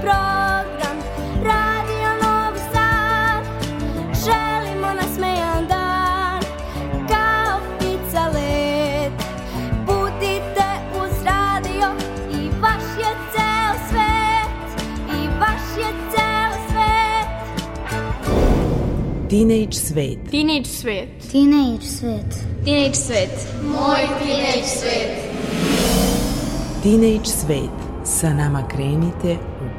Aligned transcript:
program. 0.00 0.96
Radio 1.42 2.10
nasmejan 4.94 5.66
dan. 5.68 6.42
Kao 7.08 7.60
let. 8.32 9.12
Budite 9.86 10.68
uz 11.02 11.24
radio. 11.24 11.86
I 12.32 12.50
vaš 12.60 12.84
je 12.98 13.12
ceo 13.32 13.74
svet. 13.88 14.82
I 15.08 15.28
vaš 15.40 15.64
je 15.78 15.90
ceo 16.12 16.52
svet. 16.70 17.28
Teenage 19.30 19.72
svet. 19.72 20.30
Teenage 20.30 20.64
svet. 20.64 21.08
Teenage 21.32 21.82
svet. 21.82 22.46
Teenage 22.64 22.94
svet. 22.94 23.48
Moj 23.64 24.08
teenage 24.18 24.66
svet. 24.66 25.10
Teenage 26.82 27.26
svet. 27.26 27.70
Sa 28.04 28.32
nama 28.32 28.62
krenite 28.68 29.36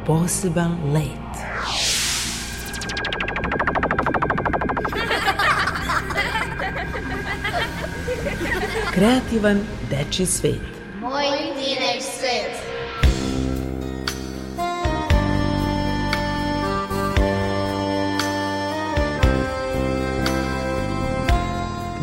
poseban 0.09 0.77
let. 0.93 1.29
Kreativan 8.91 9.61
dečji 9.89 10.25
svet. 10.25 10.55
Moj 11.01 11.13
teenage 11.53 12.01
svet. 12.01 12.57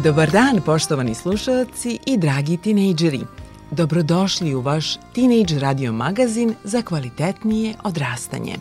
Dobar 0.05 0.31
dan, 0.31 0.63
poštovani 0.67 1.15
slušalci 1.15 1.99
i 2.07 2.17
dragi 2.19 2.57
tinejdžeri. 2.57 3.36
Dobrodošli 3.71 4.55
u 4.55 4.61
vaš 4.61 4.95
Teenage 5.15 5.59
radio 5.59 5.93
magazin 5.93 6.55
za 6.65 6.83
kvalitetnije 6.83 7.75
odrastanje. 7.85 8.57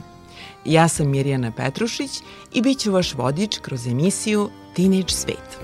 Ja 0.65 0.87
sam 0.87 1.09
Mirjana 1.09 1.51
Petrušić 1.51 2.11
i 2.53 2.61
bit 2.61 2.79
ću 2.79 2.91
vaš 2.91 3.13
vodič 3.13 3.57
kroz 3.57 3.87
emisiju 3.87 4.49
Teenage 4.75 5.09
svet. 5.09 5.59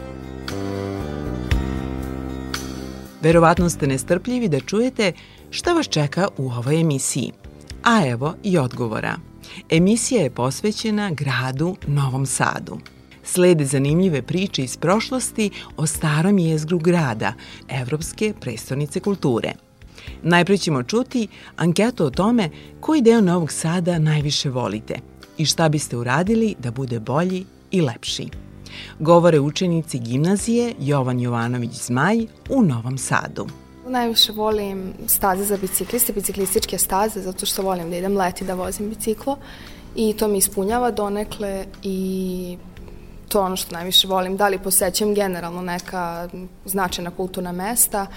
Verovatno 3.22 3.70
ste 3.70 3.88
nestrpljivi 3.88 4.50
da 4.50 4.60
čujete 4.60 5.14
šta 5.50 5.74
vas 5.74 5.88
čeka 5.88 6.28
u 6.38 6.52
ovoj 6.52 6.82
emisiji. 6.82 7.32
A 7.84 8.08
evo 8.08 8.34
i 8.44 8.58
odgovora. 8.58 9.16
Emisija 9.70 10.22
je 10.22 10.30
posvećena 10.30 11.12
gradu 11.12 11.76
Novom 11.88 12.26
Sadu. 12.26 12.80
Slede 13.24 13.66
zanimljive 13.66 14.22
priče 14.22 14.64
iz 14.64 14.78
prošlosti 14.78 15.50
o 15.78 15.88
starom 15.88 16.38
jezgru 16.38 16.80
grada, 16.80 17.34
Evropske 17.70 18.34
prestonice 18.42 19.00
kulture. 19.00 19.54
Najpre 20.24 20.58
ćemo 20.58 20.84
čuti 20.84 21.28
anketu 21.56 22.06
o 22.06 22.10
tome 22.10 22.50
koji 22.80 23.02
deo 23.02 23.22
Novog 23.22 23.52
Sada 23.52 24.00
najviše 24.00 24.50
volite 24.50 25.00
i 25.38 25.46
šta 25.46 25.70
biste 25.70 25.98
uradili 25.98 26.56
da 26.60 26.72
bude 26.72 27.00
bolji 27.00 27.46
i 27.72 27.82
lepši. 27.82 28.30
Govore 29.00 29.40
učenici 29.40 30.00
gimnazije 30.00 30.74
Jovan 30.80 31.20
Jovanović 31.20 31.72
Zmaj 31.72 32.26
u 32.50 32.62
Novom 32.62 32.98
Sadu. 32.98 33.48
Najviše 33.88 34.32
volim 34.32 34.94
staze 35.08 35.44
za 35.44 35.58
bicikliste, 35.58 36.14
biciklističke 36.14 36.78
staze, 36.78 37.22
zato 37.22 37.46
što 37.46 37.62
volim 37.62 37.90
da 37.90 37.98
idem 37.98 38.18
leti 38.18 38.46
da 38.46 38.54
vozim 38.54 38.90
biciklo 38.90 39.38
i 39.96 40.14
to 40.14 40.28
mi 40.28 40.38
ispunjava 40.38 40.92
donekle 40.92 41.66
i 41.84 42.58
to 43.32 43.42
ono 43.42 43.56
što 43.56 43.76
najviše 43.76 44.08
volim. 44.08 44.38
Da 44.38 44.48
li 44.48 44.60
posećam 44.60 45.14
generalno 45.14 45.62
neka 45.62 46.30
značajna 46.66 47.12
kulturna 47.12 47.52
mesta, 47.52 48.08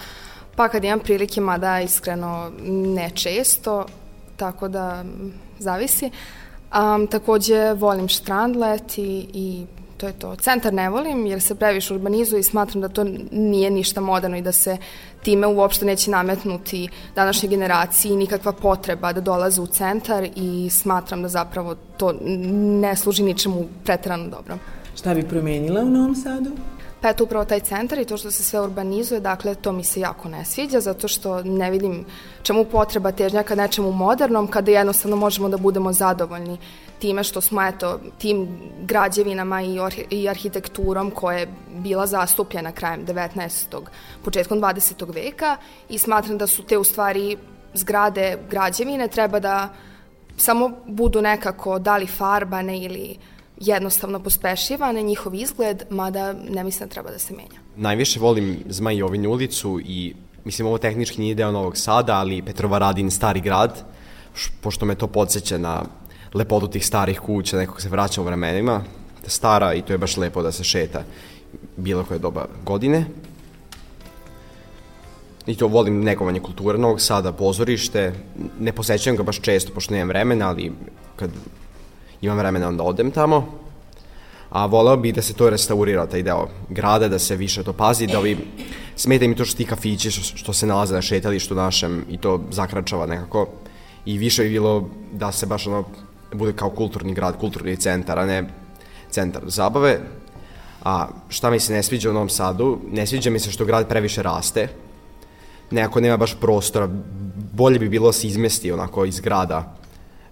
pa 0.56 0.69
kad 0.69 0.84
imam 0.84 1.00
prilike, 1.00 1.41
mada 1.41 1.80
iskreno 1.80 2.52
ne 2.69 3.10
često, 3.10 3.86
tako 4.36 4.69
da 4.69 5.04
zavisi. 5.58 6.10
Um, 6.75 7.06
takođe 7.06 7.72
volim 7.72 8.08
štrandlet 8.08 8.98
i, 8.98 9.28
i 9.32 9.66
to 9.97 10.06
je 10.06 10.12
to. 10.12 10.36
Centar 10.36 10.75
ne 10.75 10.91
volim 10.91 11.26
jer 11.26 11.42
se 11.42 11.54
previše 11.54 11.94
urbanizuje 11.94 12.41
i 12.41 12.42
smatram 12.42 12.81
da 12.81 12.88
to 12.88 13.04
nije 13.32 13.70
ništa 13.70 14.00
moderno 14.00 14.36
i 14.36 14.42
da 14.42 14.52
se 14.52 14.76
time 15.22 15.46
uopšte 15.46 15.84
neće 15.84 16.10
nametnuti 16.10 16.88
današnjoj 17.14 17.50
generaciji 17.50 18.16
nikakva 18.16 18.52
potreba 18.52 19.12
da 19.12 19.20
dolaze 19.20 19.60
u 19.60 19.66
centar 19.66 20.28
i 20.36 20.70
smatram 20.70 21.22
da 21.22 21.28
zapravo 21.28 21.75
to 21.96 22.14
ne 22.81 22.96
služi 22.96 23.22
ničemu 23.22 23.64
pretrano 23.84 24.28
dobro. 24.28 24.58
Šta 25.04 25.15
bi 25.15 25.22
promenila 25.28 25.82
u 25.82 25.91
Novom 25.91 26.15
Sadu? 26.15 26.50
Pa 27.00 27.09
eto 27.09 27.25
upravo 27.25 27.44
taj 27.44 27.60
centar 27.60 27.98
i 27.98 28.04
to 28.04 28.16
što 28.16 28.31
se 28.31 28.42
sve 28.42 28.60
urbanizuje, 28.60 29.20
dakle 29.20 29.54
to 29.54 29.72
mi 29.72 29.84
se 29.84 30.00
jako 30.00 30.28
ne 30.28 30.44
sviđa 30.44 30.81
zato 30.81 31.09
što 31.09 31.42
ne 31.42 31.70
vidim 31.70 32.04
čemu 32.42 32.65
potreba 32.65 33.12
težnja 33.12 33.43
ka 33.43 33.54
nečemu 33.54 33.93
modernom 33.93 34.47
kada 34.48 34.70
jednostavno 34.70 35.16
možemo 35.16 35.48
da 35.48 35.56
budemo 35.56 35.93
zadovoljni 35.93 36.59
time 36.98 37.25
što 37.25 37.41
smo 37.41 37.62
eto 37.62 38.00
tim 38.19 38.48
građevinama 38.82 39.62
i, 39.62 39.78
i 40.10 40.28
arhitekturom 40.28 41.10
koja 41.10 41.38
je 41.38 41.48
bila 41.69 42.06
zastupljena 42.06 42.72
krajem 42.72 43.06
19. 43.06 43.81
početkom 44.25 44.60
20. 44.60 45.14
veka 45.14 45.56
i 45.88 45.98
smatram 45.98 46.38
da 46.38 46.47
su 46.47 46.62
te 46.62 46.78
u 46.78 46.84
stvari 46.84 47.37
zgrade 47.75 48.38
građevine 48.50 49.09
treba 49.09 49.41
da 49.41 49.69
samo 50.37 50.70
budu 50.87 51.23
nekako 51.23 51.79
da 51.79 51.96
li 51.96 52.06
farbane 52.06 52.79
ili 52.79 53.19
jednostavno 53.56 54.21
pospešivane 54.21 55.03
njihov 55.03 55.35
izgled, 55.35 55.83
mada 55.91 56.33
ne 56.33 56.65
mislim 56.65 56.89
da 56.89 56.93
treba 56.93 57.11
da 57.11 57.19
se 57.19 57.35
menja. 57.35 57.61
Najviše 57.77 58.21
volim 58.21 58.59
Zmajovinu 58.69 59.31
ulicu 59.31 59.81
i 59.85 60.15
mislim 60.45 60.69
ovo 60.69 60.79
tehnički 60.79 61.21
nije 61.21 61.35
deo 61.35 61.53
Novog 61.53 61.77
Sada, 61.77 62.17
ali 62.19 62.43
Petrovaradin 62.43 63.11
stari 63.11 63.41
grad, 63.41 63.85
pošto 64.61 64.87
me 64.87 64.95
to 64.95 65.06
podsjeća 65.06 65.59
na 65.59 65.83
lepotu 66.35 66.69
tih 66.69 66.87
starih 66.87 67.21
kuća, 67.21 67.56
nekog 67.56 67.83
se 67.83 67.89
vraća 67.89 68.21
u 68.21 68.25
vremenima, 68.25 68.85
stara 69.27 69.75
i 69.75 69.83
to 69.83 69.93
je 69.93 69.99
baš 69.99 70.17
lepo 70.17 70.43
da 70.43 70.53
se 70.53 70.65
šeta 70.65 71.05
bilo 71.77 72.05
koje 72.05 72.19
doba 72.19 72.47
godine. 72.65 73.06
I 75.47 75.56
to 75.56 75.69
volim 75.69 76.01
negovanje 76.01 76.41
kulture 76.41 76.79
Novog 76.79 77.01
Sada, 77.01 77.33
pozorište, 77.33 78.12
ne 78.61 78.73
posećujem 78.73 79.17
ga 79.17 79.23
baš 79.23 79.41
često, 79.41 79.73
pošto 79.75 79.95
nemam 79.95 80.09
vremena, 80.09 80.49
ali 80.49 80.73
kad 81.17 81.31
imam 82.25 82.38
vremena 82.38 82.69
onda 82.69 82.82
odem 82.82 83.11
tamo. 83.11 83.65
A 84.50 84.67
voleo 84.67 84.97
bih 84.97 85.15
da 85.15 85.23
se 85.23 85.35
to 85.35 85.50
restaurira, 85.50 86.06
taj 86.06 86.23
deo 86.23 86.49
grada, 86.69 87.09
da 87.09 87.19
se 87.19 87.37
više 87.37 87.62
to 87.62 87.73
pazi, 87.73 88.06
da 88.06 88.19
ovi, 88.19 88.37
smeta 88.97 89.26
mi 89.29 89.37
to 89.37 89.44
što 89.44 89.56
ti 89.56 89.65
kafići 89.65 90.11
što, 90.11 90.53
se 90.53 90.67
nalaze 90.67 90.94
na 90.94 91.03
šetalištu 91.03 91.55
našem 91.55 92.05
i 92.11 92.19
to 92.19 92.41
zakračava 92.50 93.06
nekako. 93.06 93.49
I 94.06 94.19
više 94.19 94.43
bi 94.43 94.50
bilo 94.50 94.88
da 95.12 95.32
se 95.32 95.47
baš 95.47 95.67
ono 95.67 95.85
bude 96.32 96.53
kao 96.53 96.71
kulturni 96.71 97.15
grad, 97.15 97.38
kulturni 97.38 97.76
centar, 97.76 98.19
a 98.19 98.27
ne 98.27 98.44
centar 99.11 99.43
zabave. 99.47 100.00
A 100.85 101.09
šta 101.29 101.50
mi 101.50 101.61
se 101.61 101.73
ne 101.73 101.82
sviđa 101.82 102.11
u 102.11 102.12
Novom 102.12 102.29
Sadu? 102.29 102.79
Ne 102.93 103.06
sviđa 103.06 103.31
mi 103.31 103.38
se 103.38 103.50
što 103.50 103.65
grad 103.65 103.88
previše 103.88 104.23
raste. 104.23 104.69
Nekako 105.70 106.00
nema 106.00 106.17
baš 106.17 106.37
prostora. 106.41 106.88
Bolje 107.53 107.79
bi 107.79 107.88
bilo 107.88 108.09
da 108.09 108.12
se 108.12 108.27
izmesti 108.27 108.73
onako 108.73 109.05
iz 109.05 109.20
grada 109.20 109.77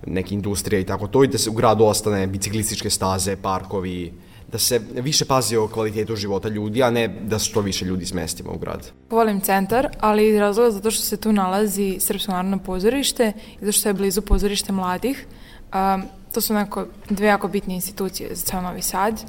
neke 0.06 0.34
industrije 0.34 0.80
i 0.80 0.86
tako 0.86 1.06
to 1.06 1.24
i 1.24 1.28
da 1.28 1.38
se 1.38 1.50
u 1.50 1.52
gradu 1.52 1.84
ostane 1.84 2.26
biciklističke 2.26 2.90
staze, 2.90 3.36
parkovi, 3.36 4.12
da 4.52 4.58
se 4.58 4.80
više 4.92 5.24
pazi 5.24 5.56
o 5.56 5.68
kvalitetu 5.68 6.16
života 6.16 6.48
ljudi, 6.48 6.82
a 6.82 6.90
ne 6.90 7.08
da 7.08 7.38
što 7.38 7.60
više 7.60 7.84
ljudi 7.84 8.06
smestimo 8.06 8.52
u 8.52 8.58
grad. 8.58 8.90
Volim 9.10 9.40
centar, 9.40 9.88
ali 10.00 10.28
iz 10.28 10.36
razloga 10.36 10.70
zato 10.70 10.90
što 10.90 11.02
se 11.02 11.16
tu 11.16 11.32
nalazi 11.32 11.96
Srpsko 12.00 12.32
narodno 12.32 12.58
pozorište 12.58 13.32
i 13.60 13.64
zato 13.64 13.72
što 13.72 13.88
je 13.88 13.94
blizu 13.94 14.22
pozorište 14.22 14.72
mladih. 14.72 15.26
Um, 15.74 16.02
to 16.32 16.40
su 16.40 16.54
neko 16.54 16.86
dve 17.08 17.26
jako 17.26 17.48
bitne 17.48 17.74
institucije 17.74 18.34
za 18.34 18.42
ceo 18.44 18.60
Novi 18.60 18.82
Sad 18.82 19.22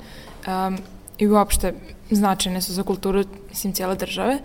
um, 0.47 0.77
i 1.17 1.27
uopšte 1.27 1.73
značajne 2.11 2.61
su 2.61 2.73
za 2.73 2.83
kulturu, 2.83 3.23
mislim, 3.49 3.73
cijele 3.73 3.95
države. 3.95 4.39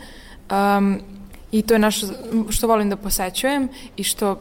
Um, 0.50 1.00
I 1.52 1.62
to 1.62 1.75
je 1.75 1.78
nešto 1.78 2.06
što 2.50 2.66
volim 2.66 2.90
da 2.90 2.96
posećujem 2.96 3.69
i 3.96 4.04
što 4.04 4.40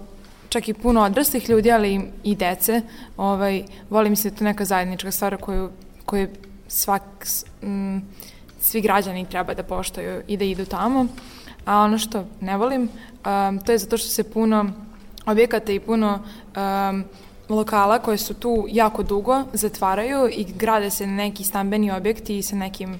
čak 0.50 0.68
i 0.68 0.74
puno 0.74 1.02
odraslih 1.02 1.50
ljudi, 1.50 1.72
ali 1.72 2.12
i 2.24 2.36
dece. 2.36 2.82
Ovaj, 3.18 3.64
volim 3.90 4.16
se 4.16 4.32
to 4.32 4.44
neka 4.44 4.66
zajednička 4.66 5.12
stvar 5.12 5.38
koju, 5.38 5.70
koju 6.06 6.28
svak, 6.68 7.28
m, 7.62 8.02
svi 8.60 8.82
građani 8.82 9.26
treba 9.26 9.54
da 9.54 9.64
poštoju 9.64 10.22
i 10.28 10.38
da 10.38 10.46
idu 10.46 10.66
tamo. 10.66 11.08
A 11.66 11.80
ono 11.80 11.98
što 11.98 12.26
ne 12.42 12.58
volim, 12.58 12.82
um, 12.82 13.60
to 13.60 13.72
je 13.72 13.78
zato 13.78 13.98
što 13.98 14.10
se 14.10 14.24
puno 14.24 14.66
objekata 15.26 15.72
i 15.72 15.80
puno 15.80 16.20
um, 16.20 17.04
lokala 17.50 18.00
koje 18.00 18.18
su 18.18 18.34
tu 18.34 18.66
jako 18.70 19.04
dugo 19.04 19.44
zatvaraju 19.54 20.30
i 20.32 20.44
grade 20.44 20.90
se 20.90 21.08
neki 21.08 21.44
stambeni 21.44 21.92
objekti 21.92 22.42
sa 22.42 22.56
nekim 22.56 23.00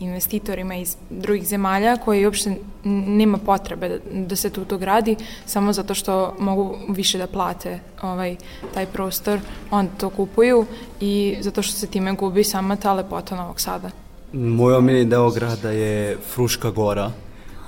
investitorima 0.00 0.74
iz 0.74 0.96
drugih 1.10 1.46
zemalja 1.46 1.96
koji 1.96 2.24
uopšte 2.24 2.56
nema 2.84 3.38
potrebe 3.38 3.88
da, 3.88 3.98
da 4.26 4.36
se 4.36 4.50
tu 4.50 4.64
to 4.64 4.78
gradi 4.78 5.16
samo 5.46 5.72
zato 5.72 5.94
što 5.94 6.34
mogu 6.38 6.76
više 6.88 7.18
da 7.18 7.26
plate 7.26 7.80
ovaj, 8.02 8.36
taj 8.74 8.86
prostor, 8.86 9.40
onda 9.70 9.92
to 9.98 10.10
kupuju 10.10 10.66
i 11.00 11.36
zato 11.40 11.62
što 11.62 11.72
se 11.72 11.86
time 11.86 12.12
gubi 12.12 12.44
sama 12.44 12.76
ta 12.76 12.92
lepota 12.92 13.36
Novog 13.36 13.60
Sada. 13.60 13.90
Moj 14.32 14.74
omiljeni 14.74 15.10
deo 15.10 15.30
grada 15.30 15.70
je 15.70 16.18
Fruška 16.34 16.70
gora, 16.70 17.10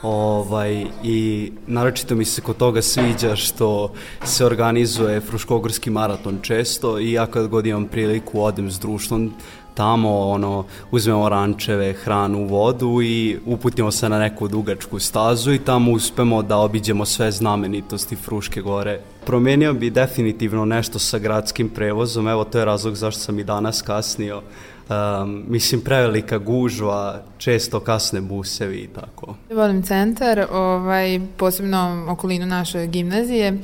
Ovaj, 0.02 0.86
I 1.02 1.52
naročito 1.66 2.14
mi 2.14 2.24
se 2.24 2.40
kod 2.40 2.56
toga 2.56 2.82
sviđa 2.82 3.36
što 3.36 3.92
se 4.24 4.46
organizuje 4.46 5.20
Fruškogorski 5.20 5.90
maraton 5.90 6.38
često 6.42 6.98
i 6.98 7.12
ja 7.12 7.26
kad 7.26 7.48
god 7.48 7.66
imam 7.66 7.84
priliku 7.84 8.42
odem 8.42 8.70
s 8.70 8.78
društvom 8.78 9.32
tamo 9.78 10.18
ono, 10.28 10.64
uzmemo 10.90 11.28
rančeve, 11.28 11.92
hranu, 11.92 12.46
vodu 12.46 13.02
i 13.02 13.38
uputimo 13.46 13.90
se 13.90 14.08
na 14.08 14.18
neku 14.18 14.48
dugačku 14.48 14.98
stazu 14.98 15.52
i 15.52 15.58
tamo 15.58 15.92
uspemo 15.92 16.42
da 16.42 16.56
obiđemo 16.56 17.04
sve 17.04 17.30
znamenitosti 17.32 18.16
Fruške 18.16 18.60
gore. 18.60 19.00
Promenio 19.26 19.72
bi 19.72 19.90
definitivno 19.90 20.64
nešto 20.64 20.98
sa 20.98 21.18
gradskim 21.18 21.68
prevozom, 21.68 22.28
evo 22.28 22.44
to 22.44 22.58
je 22.58 22.64
razlog 22.64 22.94
zašto 22.94 23.20
sam 23.20 23.38
i 23.38 23.44
danas 23.44 23.82
kasnio, 23.82 24.42
Um, 24.88 25.44
mislim, 25.48 25.80
prevelika 25.80 26.38
gužva, 26.38 27.22
često 27.38 27.80
kasne 27.80 28.20
busevi 28.20 28.76
i 28.76 28.86
tako. 28.86 29.34
Volim 29.50 29.82
centar, 29.82 30.46
ovaj, 30.52 31.20
posebno 31.36 32.06
okolinu 32.08 32.46
naše 32.46 32.86
gimnazije 32.86 33.58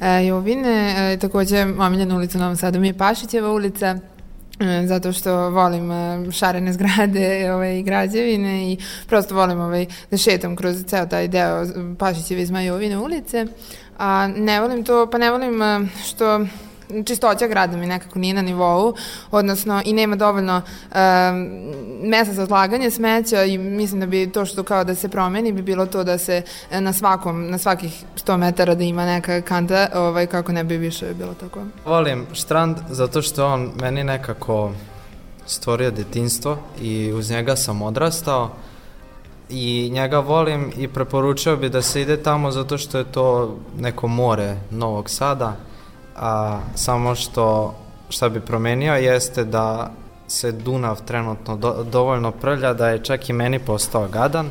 e, 0.00 0.26
Jovine, 0.26 0.94
e, 1.12 1.18
takođe 1.18 1.66
omiljena 1.78 2.16
ulica 2.16 2.38
u 2.38 2.40
Novom 2.40 2.56
Sadu 2.56 2.80
mi 2.80 2.86
je 2.86 2.98
Pašićeva 2.98 3.52
ulica, 3.52 3.98
zato 4.86 5.12
što 5.12 5.50
volim 5.50 5.90
e, 5.90 6.32
šarene 6.32 6.72
zgrade 6.72 7.44
ovaj, 7.54 7.78
i 7.78 7.82
građevine 7.82 8.72
i 8.72 8.78
prosto 9.06 9.34
volim 9.34 9.60
ovaj, 9.60 9.86
da 10.10 10.16
šetam 10.16 10.56
kroz 10.56 10.84
ceo 10.86 11.06
taj 11.06 11.28
deo 11.28 11.66
Pašićeve 11.98 12.42
iz 12.42 12.50
Majovine 12.50 12.98
ulice. 12.98 13.46
A 13.98 14.28
ne 14.36 14.60
volim 14.60 14.84
to, 14.84 15.10
pa 15.10 15.18
ne 15.18 15.30
volim 15.30 15.62
e, 15.62 15.80
što 16.06 16.40
čistoća 17.06 17.46
grada 17.46 17.76
mi 17.76 17.86
nekako 17.86 18.18
nije 18.18 18.34
na 18.34 18.42
nivou, 18.42 18.94
odnosno 19.30 19.82
i 19.84 19.92
nema 19.92 20.16
dovoljno 20.16 20.56
um, 20.56 20.98
mesta 22.08 22.34
za 22.34 22.42
odlaganje 22.42 22.90
smeća 22.90 23.44
i 23.44 23.58
mislim 23.58 24.00
da 24.00 24.06
bi 24.06 24.30
to 24.32 24.44
što 24.44 24.62
kao 24.62 24.84
da 24.84 24.94
se 24.94 25.08
promeni 25.08 25.52
bi 25.52 25.62
bilo 25.62 25.86
to 25.86 26.04
da 26.04 26.18
se 26.18 26.42
na 26.70 26.92
svakom, 26.92 27.50
na 27.50 27.58
svakih 27.58 28.04
100 28.16 28.36
metara 28.36 28.74
da 28.74 28.84
ima 28.84 29.06
neka 29.06 29.40
kanta, 29.40 29.88
ovaj, 29.94 30.26
kako 30.26 30.52
ne 30.52 30.64
bi 30.64 30.76
više 30.76 31.14
bilo 31.14 31.34
tako. 31.34 31.60
Volim 31.84 32.26
Štrand 32.32 32.76
zato 32.90 33.22
što 33.22 33.46
on 33.46 33.70
meni 33.80 34.04
nekako 34.04 34.72
stvorio 35.46 35.90
detinstvo 35.90 36.58
i 36.80 37.12
uz 37.12 37.30
njega 37.30 37.56
sam 37.56 37.82
odrastao 37.82 38.50
i 39.48 39.90
njega 39.92 40.18
volim 40.18 40.72
i 40.76 40.88
preporučio 40.88 41.56
bi 41.56 41.68
da 41.68 41.82
se 41.82 42.02
ide 42.02 42.22
tamo 42.22 42.50
zato 42.50 42.78
što 42.78 42.98
je 42.98 43.04
to 43.04 43.56
neko 43.78 44.08
more 44.08 44.56
Novog 44.70 45.10
Sada 45.10 45.56
a 46.20 46.60
samo 46.74 47.14
što 47.14 47.74
šta 48.08 48.28
bi 48.28 48.40
promenio 48.40 48.94
jeste 48.94 49.44
da 49.44 49.90
se 50.28 50.52
Dunav 50.52 51.04
trenutno 51.04 51.56
do, 51.56 51.84
dovoljno 51.92 52.32
prlja 52.32 52.72
da 52.72 52.88
je 52.88 53.04
čak 53.04 53.28
i 53.28 53.32
meni 53.32 53.58
postao 53.58 54.08
gadan. 54.08 54.50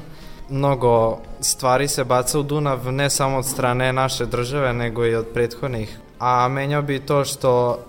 Mnogo 0.49 1.17
stvari 1.41 1.87
se 1.87 2.03
baca 2.03 2.39
u 2.39 2.43
Dunav 2.43 2.91
ne 2.93 3.09
samo 3.09 3.37
od 3.37 3.45
strane 3.45 3.93
naše 3.93 4.25
države 4.25 4.73
nego 4.73 5.05
i 5.05 5.15
od 5.15 5.27
prethodnih. 5.33 5.99
A 6.19 6.47
menjao 6.47 6.81
bi 6.81 6.99
to 6.99 7.25
što 7.25 7.79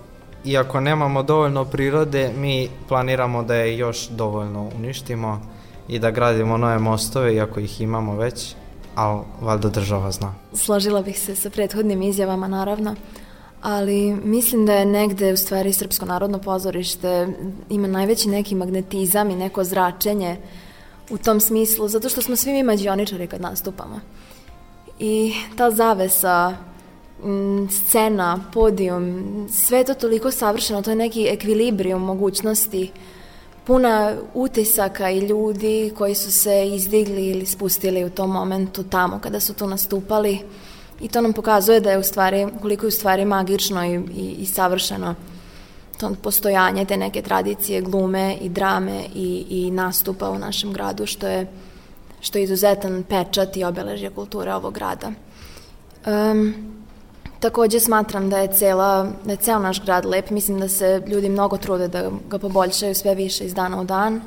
iako 0.45 0.79
nemamo 0.79 1.23
dovoljno 1.23 1.65
prirode, 1.65 2.31
mi 2.37 2.69
planiramo 2.87 3.43
da 3.43 3.55
je 3.55 3.77
još 3.77 4.07
dovoljno 4.07 4.69
uništimo 4.75 5.41
i 5.87 5.99
da 5.99 6.11
gradimo 6.11 6.57
nove 6.57 6.79
mostove, 6.79 7.35
iako 7.35 7.59
ih 7.59 7.81
imamo 7.81 8.15
već, 8.15 8.55
ali 8.95 9.21
valjda 9.41 9.69
država 9.69 10.11
zna. 10.11 10.33
Složila 10.53 11.01
bih 11.01 11.19
se 11.19 11.35
sa 11.35 11.49
prethodnim 11.49 12.01
izjavama, 12.01 12.47
naravno 12.47 12.95
ali 13.61 14.15
mislim 14.23 14.65
da 14.65 14.73
je 14.73 14.85
negde 14.85 15.33
u 15.33 15.37
stvari 15.37 15.73
Srpsko 15.73 16.05
narodno 16.05 16.39
pozorište 16.39 17.27
ima 17.69 17.87
najveći 17.87 18.29
neki 18.29 18.55
magnetizam 18.55 19.29
i 19.29 19.35
neko 19.35 19.63
zračenje 19.63 20.37
u 21.09 21.17
tom 21.17 21.39
smislu, 21.39 21.87
zato 21.87 22.09
što 22.09 22.21
smo 22.21 22.35
svi 22.35 22.51
mi 22.51 22.63
mađioničari 22.63 23.27
kad 23.27 23.41
nastupamo. 23.41 23.99
I 24.99 25.33
ta 25.57 25.71
zavesa, 25.71 26.55
scena, 27.69 28.39
podijum, 28.53 29.47
sve 29.51 29.77
je 29.77 29.83
to 29.83 29.93
toliko 29.93 30.31
savršeno, 30.31 30.81
to 30.81 30.89
je 30.89 30.95
neki 30.95 31.27
ekvilibrijum 31.31 32.01
mogućnosti, 32.01 32.91
puna 33.65 34.15
utisaka 34.33 35.09
i 35.09 35.19
ljudi 35.19 35.93
koji 35.97 36.15
su 36.15 36.31
se 36.31 36.67
izdigli 36.67 37.27
ili 37.27 37.45
spustili 37.45 38.05
u 38.05 38.09
tom 38.09 38.31
momentu 38.31 38.83
tamo 38.83 39.19
kada 39.19 39.39
su 39.39 39.53
tu 39.53 39.67
nastupali 39.67 40.39
I 41.01 41.07
to 41.07 41.21
nam 41.21 41.33
pokazuje 41.33 41.79
da 41.79 41.91
je 41.91 41.97
u 41.97 42.03
stvari, 42.03 42.47
koliko 42.61 42.85
je 42.85 42.87
u 42.87 42.91
stvari 42.91 43.25
magično 43.25 43.85
i, 43.85 43.99
i, 44.15 44.35
i 44.39 44.45
savršeno 44.45 45.15
to 46.01 46.11
postojanje 46.21 46.85
te 46.85 46.97
neke 46.97 47.21
tradicije 47.21 47.81
glume 47.81 48.35
i 48.41 48.49
drame 48.49 49.03
i, 49.15 49.45
i 49.49 49.71
nastupa 49.71 50.29
u 50.29 50.39
našem 50.39 50.73
gradu, 50.73 51.05
što 51.05 51.27
je, 51.27 51.47
što 52.21 52.37
je 52.37 52.43
izuzetan 52.43 53.03
pečat 53.03 53.57
i 53.57 53.63
obeležje 53.63 54.09
kulture 54.09 54.53
ovog 54.53 54.73
grada. 54.73 55.11
Um, 56.05 56.53
takođe 57.39 57.79
smatram 57.79 58.29
da 58.29 58.37
je, 58.37 58.53
cela, 58.53 59.11
da 59.25 59.31
je 59.31 59.37
ceo 59.37 59.59
naš 59.59 59.83
grad 59.83 60.05
lep, 60.05 60.29
mislim 60.29 60.59
da 60.59 60.67
se 60.67 61.01
ljudi 61.07 61.29
mnogo 61.29 61.57
trude 61.57 61.87
da 61.87 62.09
ga 62.29 62.39
poboljšaju 62.39 62.95
sve 62.95 63.15
više 63.15 63.45
iz 63.45 63.53
dana 63.53 63.81
u 63.81 63.83
dan 63.83 64.21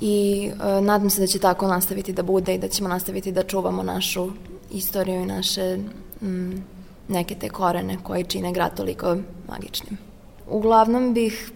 i 0.00 0.50
uh, 0.52 0.84
nadam 0.84 1.10
se 1.10 1.20
da 1.20 1.26
će 1.26 1.38
tako 1.38 1.68
nastaviti 1.68 2.12
da 2.12 2.22
bude 2.22 2.54
i 2.54 2.58
da 2.58 2.68
ćemo 2.68 2.88
nastaviti 2.88 3.32
da 3.32 3.42
čuvamo 3.42 3.82
našu 3.82 4.30
istoriju 4.70 5.22
i 5.22 5.26
naše 5.26 5.76
mm, 6.22 6.64
neke 7.08 7.34
te 7.34 7.48
korene 7.48 7.98
koji 8.02 8.24
čine 8.24 8.52
grad 8.52 8.76
toliko 8.76 9.16
magičnim. 9.48 9.98
Uglavnom 10.48 11.14
bih 11.14 11.50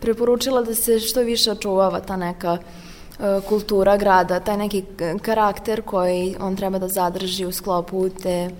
preporučila 0.00 0.62
da 0.62 0.74
se 0.74 1.00
što 1.00 1.20
više 1.20 1.50
očuvava 1.50 2.00
ta 2.00 2.16
neka 2.16 2.52
uh, 2.52 3.44
kultura 3.48 3.96
grada, 3.96 4.40
taj 4.40 4.56
neki 4.56 4.84
karakter 5.22 5.82
koji 5.82 6.36
on 6.40 6.56
treba 6.56 6.78
da 6.78 6.88
zadrži 6.88 7.46
u 7.46 7.52
sklopu 7.52 8.08
te 8.08 8.50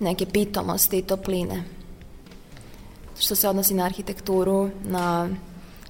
neke 0.00 0.26
pitomosti 0.26 0.98
i 0.98 1.02
topline. 1.02 1.64
Što 3.18 3.34
se 3.34 3.48
odnosi 3.48 3.74
na 3.74 3.84
arhitekturu, 3.84 4.70
na 4.84 5.28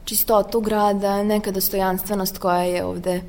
čistotu 0.05 0.61
grada, 0.61 1.23
neka 1.23 1.51
dostojanstvenost 1.51 2.39
koja 2.39 2.63
je 2.63 2.85
ovde, 2.85 3.21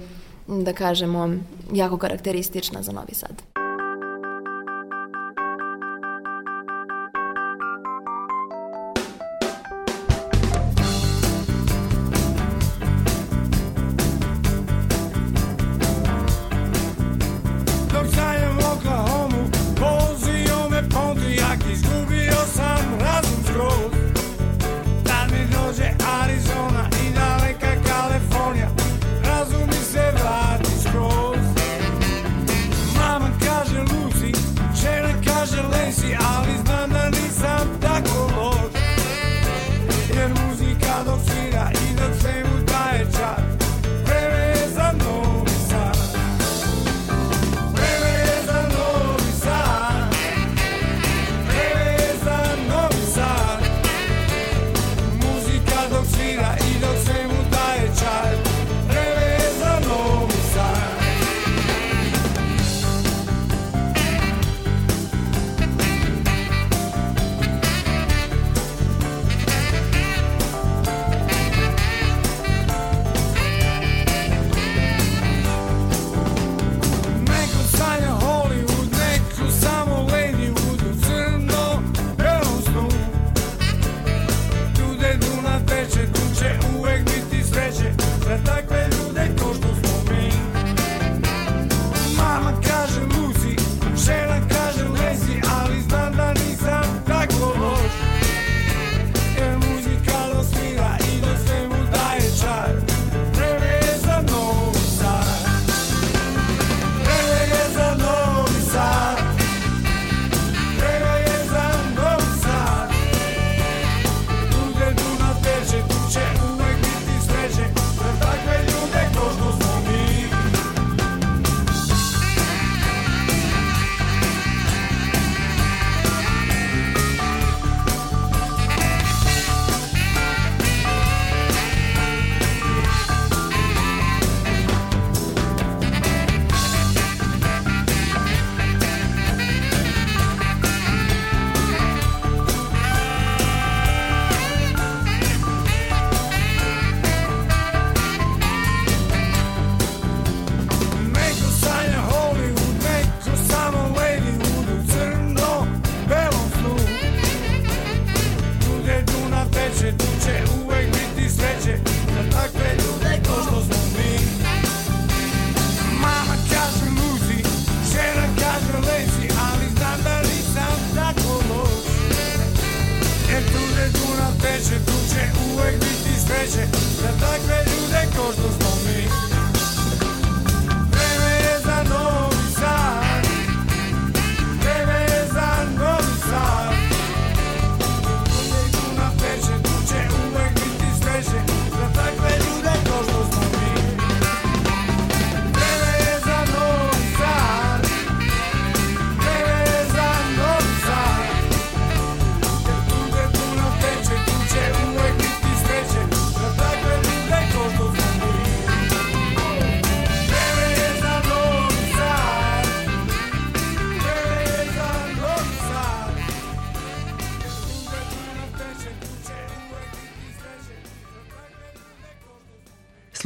da 0.47 0.73
kažemo, 0.73 1.29
jako 1.73 1.97
karakteristična 1.97 2.81
za 2.81 2.91
Novi 2.91 3.13
Sad. 3.13 3.52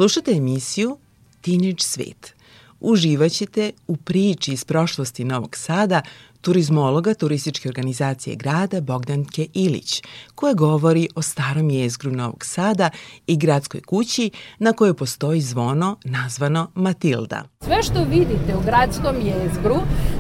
Slušate 0.08 0.32
emisiju 0.32 0.98
Teenage 1.42 1.80
svet. 1.80 2.34
Uživaćete 2.80 3.72
u 3.88 3.98
priči 3.98 4.52
iz 4.52 4.66
prošlosti 4.66 5.24
Novog 5.24 5.56
Sada 5.56 6.02
turizmologa 6.48 7.13
turističke 7.13 7.70
organizacije 7.70 8.36
grada 8.36 8.82
Bogdanke 8.82 9.48
Ilić, 9.54 10.04
koja 10.36 10.54
govori 10.54 11.08
o 11.16 11.22
starom 11.22 11.70
jezgru 11.70 12.12
Novog 12.12 12.46
Sada 12.46 12.89
i 13.27 13.38
gradskoj 13.38 13.82
kući 13.82 14.32
na 14.60 14.74
kojoj 14.74 14.94
postoji 14.94 15.42
zvono 15.42 15.98
nazvano 16.04 16.72
Matilda. 16.75 17.44
Sve 17.62 17.84
što 17.84 18.04
vidite 18.04 18.56
u 18.56 18.66
gradskom 18.66 19.16
jezgru 19.16 19.75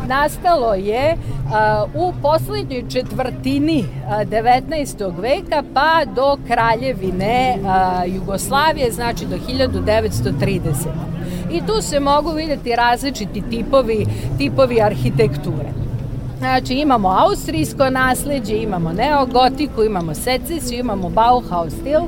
nastalo 0.07 0.73
je 0.73 1.17
u 1.95 2.13
poslednjoj 2.21 2.83
četvrtini 2.89 3.85
a, 4.09 4.25
19. 4.25 5.21
veka 5.21 5.63
pa 5.73 6.05
do 6.15 6.37
kraljevine 6.47 7.57
Jugoslavije, 8.07 8.91
znači 8.91 9.25
do 9.25 9.37
1930. 9.37 10.61
I 11.51 11.61
tu 11.67 11.81
se 11.81 11.99
mogu 11.99 12.31
videti 12.31 12.75
različiti 12.75 13.43
tipovi, 13.49 14.05
tipovi 14.37 14.81
arhitekture. 14.81 15.86
Znači 16.37 16.73
imamo 16.73 17.09
austrijsko 17.09 17.89
nasledđe, 17.89 18.55
imamo 18.55 18.93
neogotiku, 18.93 19.83
imamo 19.83 20.13
secesiju, 20.13 20.79
imamo 20.79 21.09
Bauhaus 21.09 21.73
stil, 21.73 22.01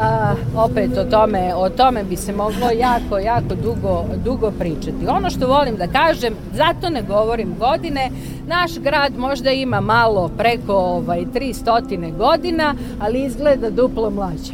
A, 0.00 0.34
opet 0.56 0.98
o 0.98 1.04
tome, 1.04 1.54
o 1.54 1.68
tome 1.68 2.04
bi 2.04 2.16
se 2.16 2.32
moglo 2.32 2.70
jako, 2.78 3.18
jako 3.18 3.54
dugo, 3.54 4.04
dugo 4.24 4.50
pričati. 4.58 5.06
Ono 5.08 5.30
što 5.30 5.46
volim 5.46 5.76
da 5.76 5.86
kažem, 5.86 6.34
zato 6.54 6.90
ne 6.90 7.02
govorim 7.02 7.54
godine, 7.58 8.10
naš 8.46 8.78
grad 8.78 9.18
možda 9.18 9.50
ima 9.50 9.80
malo 9.80 10.30
preko 10.38 10.72
ovaj, 10.72 11.24
300 11.34 12.16
godina, 12.16 12.74
ali 13.00 13.24
izgleda 13.24 13.70
duplo 13.70 14.10
mlađe. 14.10 14.52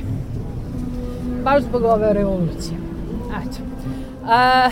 Baš 1.45 1.63
zbog 1.63 1.83
ove 1.83 2.13
revolucije. 2.13 2.77
Eto. 3.43 3.59
A, 4.27 4.71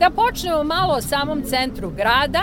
da 0.00 0.10
počnemo 0.10 0.64
malo 0.64 0.94
o 0.94 1.02
samom 1.02 1.42
centru 1.42 1.90
grada. 1.90 2.42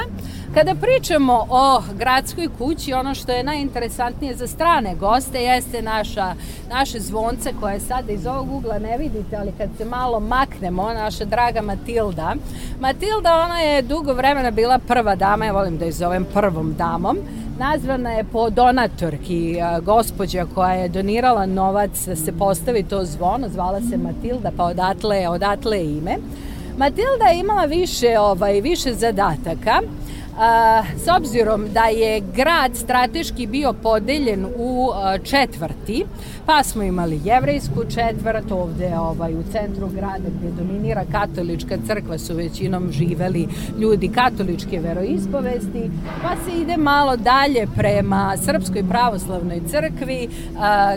Kada 0.53 0.75
pričamo 0.75 1.45
o 1.49 1.81
gradskoj 1.97 2.47
kući, 2.57 2.93
ono 2.93 3.15
što 3.15 3.31
je 3.31 3.43
najinteresantnije 3.43 4.35
za 4.35 4.47
strane 4.47 4.95
goste 4.95 5.43
jeste 5.43 5.81
naša, 5.81 6.33
naše 6.69 6.99
zvonce 6.99 7.53
koje 7.59 7.79
sada 7.79 8.11
iz 8.11 8.25
ovog 8.25 8.53
ugla 8.53 8.79
ne 8.79 8.97
vidite, 8.97 9.35
ali 9.35 9.51
kad 9.57 9.69
se 9.77 9.85
malo 9.85 10.19
maknemo, 10.19 10.93
naša 10.93 11.25
draga 11.25 11.61
Matilda. 11.61 12.35
Matilda, 12.79 13.43
ona 13.45 13.59
je 13.59 13.81
dugo 13.81 14.13
vremena 14.13 14.51
bila 14.51 14.79
prva 14.79 15.15
dama, 15.15 15.45
ja 15.45 15.51
volim 15.51 15.77
da 15.77 15.85
je 15.85 15.91
zovem 15.91 16.25
prvom 16.33 16.73
damom, 16.73 17.17
nazvana 17.59 18.11
je 18.11 18.23
po 18.23 18.49
donatorki 18.49 19.57
gospođa 19.81 20.45
koja 20.55 20.73
je 20.73 20.89
donirala 20.89 21.45
novac 21.45 22.05
da 22.05 22.15
se 22.15 22.31
postavi 22.31 22.83
to 22.83 23.05
zvono, 23.05 23.49
zvala 23.49 23.81
se 23.81 23.97
Matilda, 23.97 24.51
pa 24.57 24.63
odatle, 24.63 25.29
odatle 25.29 25.85
ime. 25.85 26.17
Matilda 26.77 27.25
je 27.25 27.39
imala 27.39 27.65
više, 27.65 28.19
ovaj, 28.19 28.61
više 28.61 28.93
zadataka. 28.93 29.81
S 30.97 31.07
obzirom 31.17 31.65
da 31.73 31.85
je 31.85 32.21
grad 32.35 32.75
strateški 32.75 33.47
bio 33.47 33.73
podeljen 33.73 34.45
u 34.57 34.89
četvrti, 35.23 36.05
pa 36.45 36.63
smo 36.63 36.83
imali 36.83 37.21
jevrejsku 37.23 37.83
četvrt 37.83 38.51
ovde 38.51 38.97
ovaj, 38.97 39.33
u 39.33 39.43
centru 39.51 39.87
grada 39.87 40.29
gde 40.39 40.51
dominira 40.51 41.05
katolička 41.11 41.77
crkva 41.87 42.17
su 42.17 42.35
većinom 42.35 42.91
živeli 42.91 43.47
ljudi 43.79 44.07
katoličke 44.07 44.79
veroispovesti, 44.79 45.91
pa 46.21 46.35
se 46.45 46.57
ide 46.61 46.77
malo 46.77 47.15
dalje 47.15 47.67
prema 47.75 48.37
Srpskoj 48.45 48.83
pravoslavnoj 48.89 49.61
crkvi 49.67 50.29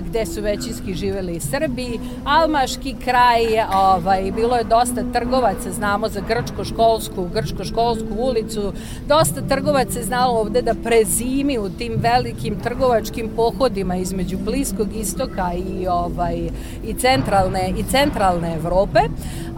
gde 0.01 0.27
su 0.27 0.41
većinski 0.41 0.95
živeli 0.95 1.41
Srbi, 1.41 2.01
Almaški 2.25 2.95
kraj, 3.05 3.43
ovaj, 3.75 4.33
bilo 4.33 4.57
je 4.57 4.65
dosta 4.65 5.05
trgovaca, 5.13 5.73
znamo 5.73 6.09
za 6.09 6.21
Grčko-školsku, 6.21 7.29
Grčko-školsku 7.35 8.15
ulicu, 8.19 8.73
dosta 9.09 9.26
trgovaca 9.49 9.99
je 9.99 10.05
znalo 10.05 10.41
ovde 10.41 10.63
da 10.63 10.75
prezimi 10.75 11.59
u 11.59 11.69
tim 11.69 11.93
velikim 11.97 12.61
trgovačkim 12.61 13.31
pohodima 13.37 13.97
između 13.97 14.39
Bliskog 14.39 14.89
istoka 14.97 15.53
i 15.55 15.87
ovaj 15.89 16.37
i 16.85 16.95
centralne 16.95 17.73
i 17.79 17.83
centralne 17.91 18.55
Evrope. 18.55 19.01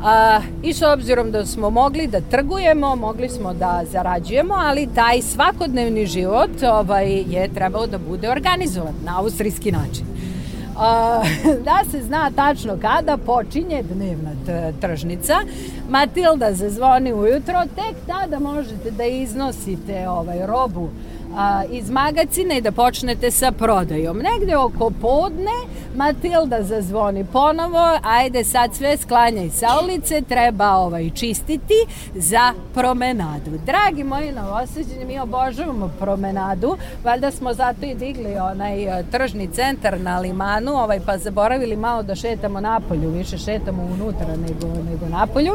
A, 0.03 0.41
I 0.63 0.73
s 0.73 0.83
obzirom 0.83 1.31
da 1.31 1.47
smo 1.47 1.71
mogli 1.71 2.07
da 2.07 2.21
trgujemo, 2.21 2.97
mogli 2.97 3.29
smo 3.29 3.55
da 3.55 3.83
zarađujemo, 3.93 4.55
ali 4.55 4.89
taj 4.95 5.23
svakodnevni 5.23 6.07
život 6.07 6.63
ovaj, 6.63 7.13
je 7.13 7.49
trebao 7.55 7.87
da 7.87 7.99
bude 7.99 8.31
organizovan 8.31 8.95
na 9.05 9.21
austrijski 9.21 9.73
način. 9.73 10.18
Da 11.65 11.81
se 11.91 12.03
zna 12.03 12.31
tačno 12.37 12.79
kada 12.81 13.17
počinje 13.17 13.83
dnevna 13.83 14.31
tržnica. 14.81 15.35
Matilda 15.89 16.53
zazvoni 16.53 17.13
ujutro, 17.13 17.63
tek 17.75 17.97
tada 18.07 18.39
možete 18.39 18.91
da 18.91 19.05
iznosite 19.05 20.09
ovaj 20.09 20.47
robu 20.47 20.89
a, 21.39 21.65
iz 21.71 21.91
magacina 21.91 22.55
i 22.55 22.61
da 22.61 22.73
počnete 22.73 23.31
sa 23.31 23.53
prodajom. 23.53 24.19
Negde 24.19 24.57
oko 24.57 24.91
podne 25.01 25.59
Matilda 25.97 26.63
zazvoni 26.63 27.25
ponovo, 27.33 27.99
ajde 28.03 28.45
sad 28.45 28.75
sve 28.75 28.97
sklanjaj 28.97 29.51
sa 29.51 29.67
ulice, 29.85 30.23
treba 30.29 30.71
ovaj 30.71 31.11
čistiti 31.11 31.75
za 32.15 32.53
promenadu. 32.75 33.51
Dragi 33.67 34.05
moji 34.05 34.33
novoseđeni, 34.33 35.05
mi 35.05 35.21
obožavamo 35.21 35.91
promenadu, 36.01 36.77
valjda 37.05 37.31
smo 37.31 37.55
zato 37.55 37.87
i 37.87 37.95
digli 37.95 38.37
onaj 38.37 39.05
tržni 39.11 39.49
centar 39.53 40.01
na 40.01 40.19
limanu, 40.19 40.73
ovaj, 40.73 41.01
pa 41.07 41.19
zaboravili 41.19 41.77
malo 41.77 42.03
da 42.03 42.15
šetamo 42.15 42.61
napolju, 42.61 43.11
više 43.11 43.39
šetamo 43.39 43.83
unutra 43.83 44.37
nego, 44.37 44.83
nego 44.91 45.07
napolju. 45.07 45.53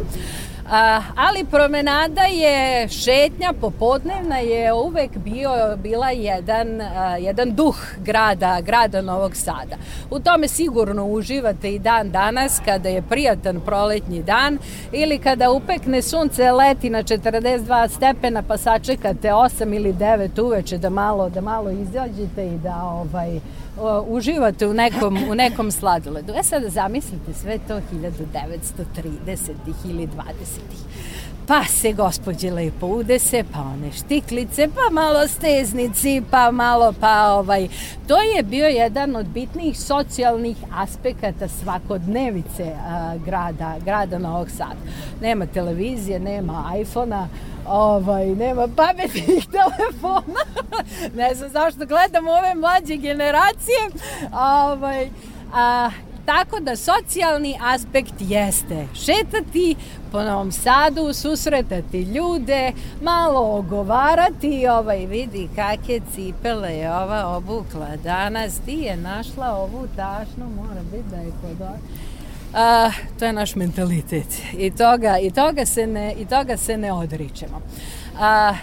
Ali 1.16 1.46
promenada 1.52 2.22
je 2.22 2.88
šetnja 2.88 3.54
popodnevna 3.62 4.38
je 4.38 4.74
uvek 4.74 5.18
bio 5.18 5.52
bila 5.78 6.10
jedan 6.10 6.82
jedan 7.20 7.56
duh 7.56 7.76
grada 7.98 8.62
grada 8.62 9.02
Novog 9.02 9.36
Sada. 9.36 9.76
U 10.12 10.20
tome 10.20 10.48
sigurno 10.48 11.06
uživate 11.06 11.74
i 11.74 11.80
dan 11.80 12.12
danas 12.12 12.62
kada 12.66 12.90
je 12.90 13.02
prijatan 13.02 13.62
proletnji 13.66 14.24
dan 14.24 14.58
ili 14.92 15.20
kada 15.20 15.52
upekne 15.52 16.02
sunce 16.02 16.52
leti 16.52 16.90
na 16.90 17.04
42 17.04 17.90
stepena 17.90 18.42
pa 18.42 18.58
sačekate 18.58 19.30
8 19.30 19.76
ili 19.76 19.94
9 19.94 20.42
uveče 20.42 20.78
da 20.78 20.90
malo 20.90 21.30
da 21.30 21.42
malo 21.42 21.72
izađete 21.72 22.48
i 22.48 22.58
da 22.58 22.84
ovaj 22.84 23.40
uživate 24.08 24.68
u 24.68 24.74
nekom, 24.74 25.18
u 25.30 25.36
nekom 25.36 25.72
sladoledu. 25.72 26.34
E 26.34 26.44
sada 26.44 26.70
zamislite 26.70 27.34
sve 27.34 27.60
to 27.68 27.82
1930-ih 27.94 29.76
ili 29.86 30.08
20-ih. 30.08 30.80
Pa 31.48 31.64
se 31.66 31.94
gospođe 31.94 32.52
lepo 32.52 32.88
udese, 32.88 33.44
pa 33.54 33.60
one 33.60 33.92
štiklice, 33.92 34.68
pa 34.68 34.94
malo 34.94 35.28
steznici, 35.28 36.22
pa 36.32 36.52
malo, 36.52 36.94
pa 37.00 37.32
ovaj. 37.32 37.68
To 38.08 38.22
je 38.22 38.44
bio 38.44 38.68
jedan 38.68 39.16
od 39.16 39.26
bitnijih 39.26 39.80
socijalnih 39.80 40.58
aspekata 40.76 41.48
svakodnevice 41.48 42.76
a, 42.88 43.16
grada, 43.26 43.76
grada 43.86 44.18
Novog 44.18 44.50
Sada. 44.50 44.80
Nema 45.22 45.46
televizije, 45.46 46.20
nema 46.20 46.74
iPhona, 46.82 47.28
ovaj, 47.68 48.28
nema 48.28 48.68
pametnih 48.76 49.48
telefona. 49.58 50.44
ne 51.16 51.36
znam 51.36 51.50
zašto 51.50 51.86
gledam 51.86 52.28
ove 52.28 52.56
mlađe 52.56 52.96
generacije. 52.96 53.80
Ovaj, 54.34 55.10
a, 55.54 55.90
tako 56.26 56.60
da 56.60 56.76
socijalni 56.76 57.58
aspekt 57.62 58.14
jeste. 58.20 58.88
Šetati 58.94 59.76
po 60.12 60.24
Novom 60.24 60.52
Sadu, 60.52 61.14
susretati 61.14 62.02
ljude, 62.02 62.72
malo 63.02 63.58
ogovarati, 63.58 64.68
ovaj 64.68 65.06
vidi 65.06 65.50
kakve 65.56 66.00
cipele 66.16 66.74
je 66.74 66.96
ova 66.96 67.28
obukla. 67.28 67.88
Danas, 68.04 68.60
ti 68.66 68.74
je 68.74 68.98
našla 68.98 69.56
ovu 69.56 69.88
tašnu, 69.96 70.46
mora 70.56 70.82
biti 70.92 71.10
da 71.10 71.16
je 71.16 71.32
kod 71.42 71.68
A, 72.54 72.92
to 73.20 73.26
je 73.26 73.34
naš 73.34 73.56
mentalitet. 73.56 74.28
I 74.58 74.72
toga, 74.72 75.18
i 75.22 75.32
toga, 75.32 75.66
se, 75.66 75.88
ne, 75.88 76.14
i 76.20 76.26
toga 76.26 76.58
se 76.58 76.78
ne 76.78 76.94
odričemo. 76.94 77.62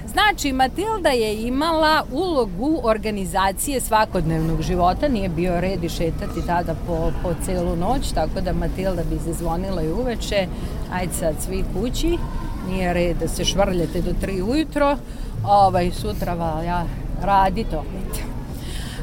Znači, 0.06 0.52
Matilda 0.52 1.08
je 1.08 1.46
imala 1.46 2.04
ulogu 2.12 2.80
organizacije 2.82 3.80
svakodnevnog 3.80 4.62
života, 4.62 5.08
nije 5.08 5.28
bio 5.28 5.60
red 5.60 5.84
i 5.84 5.88
šetati 5.88 6.46
tada 6.46 6.74
po, 6.86 7.12
po 7.22 7.34
celu 7.44 7.76
noć, 7.76 8.12
tako 8.12 8.40
da 8.40 8.52
Matilda 8.52 9.02
bi 9.10 9.16
zazvonila 9.16 9.82
i 9.82 9.92
uveče, 9.92 10.46
ajde 10.92 11.12
sad 11.12 11.34
svi 11.40 11.64
kući, 11.74 12.18
nije 12.68 12.92
red 12.92 13.16
da 13.16 13.28
se 13.28 13.44
švrljate 13.44 14.00
do 14.00 14.10
3 14.26 14.50
ujutro, 14.50 14.96
ovaj, 15.44 15.90
sutra 15.90 16.34
valja 16.34 16.82
raditi 17.22 17.76
opet. 17.76 18.24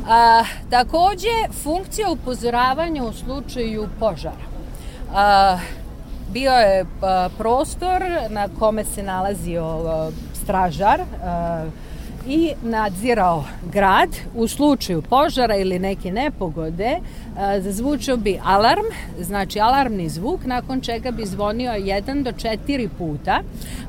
A, 0.10 0.44
takođe, 0.70 1.54
funkcija 1.64 2.10
upozoravanja 2.10 3.04
u 3.04 3.14
slučaju 3.14 3.88
požara. 4.00 4.46
A, 5.14 5.58
bio 6.34 6.52
je 6.52 6.86
prostor 7.38 8.02
na 8.30 8.48
kome 8.60 8.84
se 8.84 9.04
nalazio 9.04 9.64
stražar 10.48 11.02
a, 11.02 11.66
i 12.28 12.54
nadzirao 12.64 13.44
grad 13.74 14.10
u 14.36 14.48
slučaju 14.48 15.02
požara 15.02 15.56
ili 15.56 15.80
neke 15.80 16.12
nepogode 16.12 17.00
a, 17.38 17.62
zazvučao 17.62 18.18
bi 18.18 18.40
alarm, 18.44 18.86
znači 19.20 19.60
alarmni 19.60 20.10
zvuk 20.10 20.46
nakon 20.46 20.82
čega 20.82 21.12
bi 21.12 21.26
zvonio 21.26 21.72
jedan 21.72 22.24
do 22.24 22.32
četiri 22.32 22.90
puta 22.98 23.42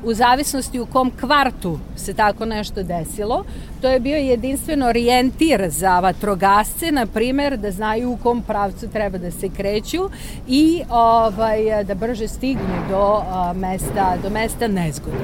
u 0.03 0.13
zavisnosti 0.13 0.79
u 0.79 0.85
kom 0.85 1.11
kvartu 1.19 1.79
se 1.95 2.13
tako 2.13 2.45
nešto 2.45 2.83
desilo. 2.83 3.43
To 3.81 3.89
je 3.89 3.99
bio 3.99 4.17
jedinstven 4.17 4.83
orijentir 4.83 5.69
za 5.69 5.99
vatrogasce, 5.99 6.91
na 6.91 7.05
primer 7.05 7.57
da 7.57 7.71
znaju 7.71 8.11
u 8.11 8.17
kom 8.17 8.41
pravcu 8.41 8.87
treba 8.87 9.17
da 9.17 9.31
se 9.31 9.49
kreću 9.49 10.09
i 10.47 10.81
ovaj, 10.89 11.83
da 11.83 11.95
brže 11.95 12.27
stignu 12.27 12.85
do 12.89 13.21
a, 13.29 13.53
mesta, 13.53 14.17
do 14.23 14.29
mesta 14.29 14.67
nezgode. 14.67 15.17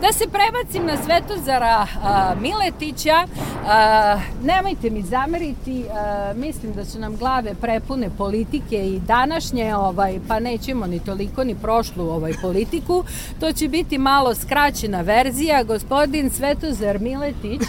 Da 0.00 0.12
se 0.12 0.24
prebacim 0.28 0.86
na 0.86 0.96
Svetozara 1.04 1.86
a, 2.02 2.34
Miletića, 2.40 3.26
a, 3.66 4.20
nemojte 4.44 4.90
mi 4.90 5.02
zameriti, 5.02 5.84
a, 5.90 6.32
mislim 6.36 6.72
da 6.72 6.84
su 6.84 6.98
nam 6.98 7.16
glave 7.16 7.54
prepune 7.60 8.10
politike 8.18 8.88
i 8.88 9.00
današnje, 9.00 9.76
ovaj, 9.76 10.18
pa 10.28 10.40
nećemo 10.40 10.86
ni 10.86 10.98
toliko 10.98 11.44
ni 11.44 11.54
prošlu 11.54 12.10
ovaj 12.10 12.32
politiku, 12.42 13.04
to 13.40 13.52
će 13.52 13.68
biti 13.68 13.98
malo 13.98 14.34
skraćena 14.34 15.00
verzija. 15.00 15.62
Gospodin 15.62 16.30
Svetozar 16.30 16.98
Miletić 16.98 17.60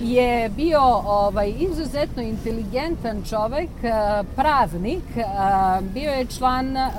je 0.00 0.48
bio 0.48 0.80
ovaj 1.06 1.54
izuzetno 1.58 2.22
inteligentan 2.22 3.22
čovek, 3.30 3.70
eh, 3.82 4.22
pravnik, 4.36 5.16
eh, 5.16 5.24
bio 5.80 6.10
je 6.10 6.26
član 6.26 6.76
eh, 6.76 6.90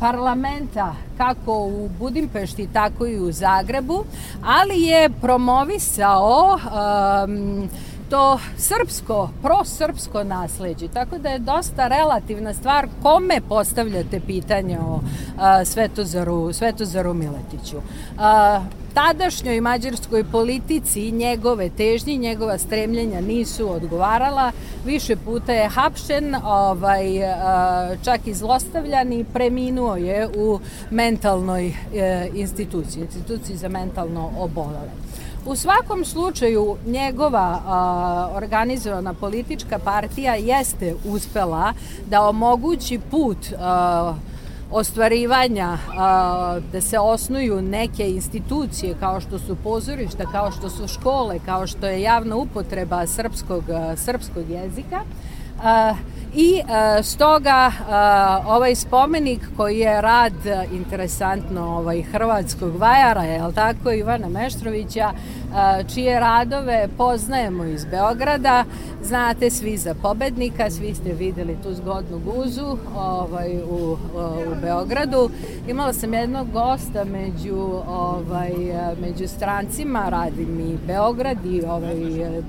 parlamenta 0.00 0.94
kako 1.18 1.52
u 1.52 1.90
Budimpešti, 1.98 2.68
tako 2.72 3.06
i 3.06 3.20
u 3.20 3.32
Zagrebu, 3.32 4.04
ali 4.44 4.82
je 4.82 5.10
promovisao 5.20 6.58
um, 7.24 7.68
to 8.10 8.38
srpsko, 8.56 9.30
prosrpsko 9.42 10.24
nasleđe, 10.24 10.88
tako 10.88 11.18
da 11.18 11.28
je 11.28 11.38
dosta 11.38 11.88
relativna 11.88 12.54
stvar 12.54 12.88
kome 13.02 13.40
postavljate 13.48 14.20
pitanje 14.20 14.78
o 14.80 15.00
a, 15.38 15.64
Svetozaru, 15.64 16.52
Svetozaru 16.52 17.14
Miletiću. 17.14 17.76
A, 18.18 18.64
tadašnjoj 18.94 19.60
mađarskoj 19.60 20.24
politici 20.24 21.10
njegove 21.10 21.70
težnje, 21.70 22.16
njegova 22.16 22.58
stremljenja 22.58 23.20
nisu 23.20 23.70
odgovarala. 23.70 24.52
Više 24.86 25.16
puta 25.16 25.52
je 25.52 25.68
hapšen, 25.68 26.34
ovaj, 26.44 27.04
čak 28.04 28.26
i 28.26 28.34
zlostavljan 28.34 29.12
i 29.12 29.24
preminuo 29.24 29.96
je 29.96 30.28
u 30.36 30.60
mentalnoj 30.90 31.66
e, 31.94 32.30
instituciji, 32.34 33.02
instituciji 33.02 33.56
za 33.56 33.68
mentalno 33.68 34.30
obolale. 34.38 34.90
U 35.46 35.56
svakom 35.56 36.04
slučaju 36.04 36.76
njegova 36.86 37.60
a, 37.66 38.28
organizovana 38.34 39.14
politička 39.14 39.78
partija 39.78 40.34
jeste 40.34 40.94
uspela 41.04 41.72
da 42.06 42.22
omogući 42.22 43.00
put 43.10 43.38
a, 43.58 44.14
ostvarivanja 44.70 45.78
a, 45.96 46.60
da 46.72 46.80
se 46.80 46.98
osnuju 46.98 47.62
neke 47.62 48.10
institucije 48.10 48.96
kao 49.00 49.20
što 49.20 49.38
su 49.38 49.56
pozorišta, 49.56 50.24
kao 50.32 50.50
što 50.52 50.70
su 50.70 50.88
škole, 50.88 51.38
kao 51.46 51.66
što 51.66 51.86
je 51.86 52.02
javna 52.02 52.36
upotreba 52.36 53.06
srpskog, 53.06 53.64
srpskog 53.96 54.50
jezika. 54.50 55.00
A, 55.62 55.94
I 56.36 56.58
e, 56.58 57.02
stoga 57.02 57.70
e, 57.70 57.82
ovaj 58.46 58.74
spomenik 58.74 59.40
koji 59.56 59.78
je 59.78 60.00
rad 60.00 60.32
interesantno 60.72 61.76
ovaj 61.76 62.02
hrvatskog 62.02 62.76
vajara, 62.76 63.22
je 63.22 63.42
li 63.42 63.54
tako, 63.54 63.92
Ivana 63.92 64.28
Meštrovića, 64.28 65.12
čije 65.94 66.20
radove 66.20 66.88
poznajemo 66.98 67.64
iz 67.64 67.84
Beograda, 67.84 68.64
znate 69.02 69.50
svi 69.50 69.76
za 69.76 69.94
pobednika, 70.02 70.70
svi 70.70 70.94
ste 70.94 71.12
videli 71.12 71.56
tu 71.62 71.74
zgodnu 71.74 72.18
guzu 72.18 72.76
ovaj, 72.96 73.56
u, 73.70 73.96
u 74.50 74.54
Beogradu. 74.62 75.30
Imala 75.68 75.92
sam 75.92 76.14
jednog 76.14 76.50
gosta 76.52 77.04
među, 77.04 77.82
ovaj, 77.88 78.52
među 79.00 79.28
strancima, 79.28 80.08
radi 80.08 80.46
mi 80.46 80.78
Beograd 80.86 81.46
i 81.46 81.62
ovaj, 81.68 81.94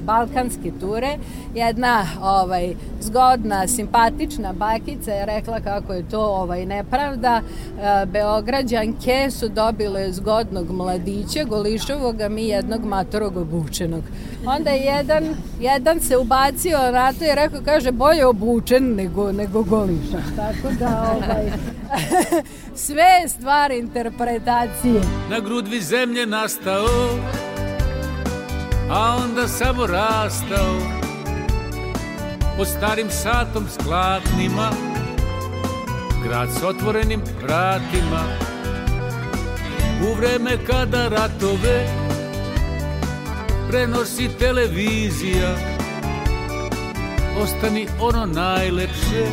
balkanske 0.06 0.72
ture, 0.80 1.18
jedna 1.56 2.06
ovaj, 2.22 2.76
zgodna 3.06 3.68
simpatična 3.68 4.54
bakica 4.54 5.12
je 5.12 5.26
rekla 5.26 5.60
kako 5.60 5.94
je 5.94 6.10
to 6.10 6.22
ovaj 6.22 6.66
nepravda. 6.66 7.42
E, 7.42 8.06
Beograđanke 8.06 9.32
su 9.32 9.50
dobile 9.50 10.12
zgodnog 10.12 10.72
mladića, 10.72 11.44
golišovog, 11.44 12.22
a 12.22 12.30
mi 12.30 12.48
jednog 12.48 12.86
matorog 12.86 13.38
obučenog. 13.38 14.04
Onda 14.46 14.70
je 14.70 14.82
jedan, 14.82 15.24
jedan 15.60 16.00
se 16.00 16.18
ubacio 16.18 16.78
na 16.92 17.14
to 17.14 17.26
i 17.26 17.36
rekao, 17.36 17.62
kaže, 17.66 17.92
bolje 17.92 18.26
obučen 18.26 18.96
nego, 18.96 19.32
nego 19.32 19.64
golišaš. 19.64 20.26
Tako 20.36 20.74
da, 20.80 21.16
ovaj, 21.16 21.52
sve 22.86 23.04
je 23.04 23.30
stvar 23.30 23.72
interpretacije. 23.72 25.02
Na 25.30 25.40
grudvi 25.40 25.82
zemlje 25.82 26.26
nastao, 26.26 26.88
a 28.92 29.18
onda 29.26 29.48
samo 29.48 29.88
rastao 29.88 31.05
pod 32.58 32.68
starim 32.68 33.10
satom 33.10 33.66
sklatnima 33.80 34.70
grad 36.24 36.50
s 36.60 36.64
otvorenim 36.64 37.22
vratima. 37.44 38.24
U 40.10 40.16
vreme 40.16 40.58
kada 40.68 41.08
ratove 41.08 41.88
prenosi 43.70 44.30
televizija 44.40 45.56
ostani 47.42 47.88
ono 48.02 48.26
najlepše 48.26 49.26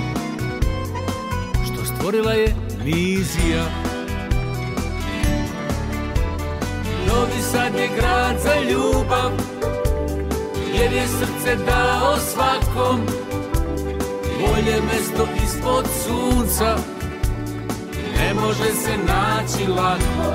što 1.65 1.85
stvorila 1.85 2.33
je 2.33 2.55
vizija. 2.85 3.65
Novi 7.07 7.43
Sad 7.53 7.75
je 7.75 7.89
grad 7.97 8.37
za 8.43 8.55
ljubav 8.71 9.33
jer 10.75 10.93
je 10.93 11.07
srce 11.07 11.57
dao 11.65 12.17
svakom. 12.19 13.01
Bolje 14.41 14.81
mesto 14.83 15.29
ispod 15.45 15.87
sunca. 16.05 16.77
Ne 18.17 18.35
može 18.35 18.73
se 18.75 18.97
naći 19.07 19.71
lako. 19.71 20.35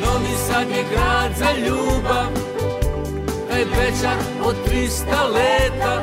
Novi 0.00 0.36
Sad 0.46 0.68
je 0.68 0.84
grad 0.92 1.32
za 1.38 1.52
ljubav. 1.66 2.26
Taj 3.48 3.64
pečar 3.64 4.16
od 4.44 4.56
300 4.68 5.32
leta. 5.34 6.02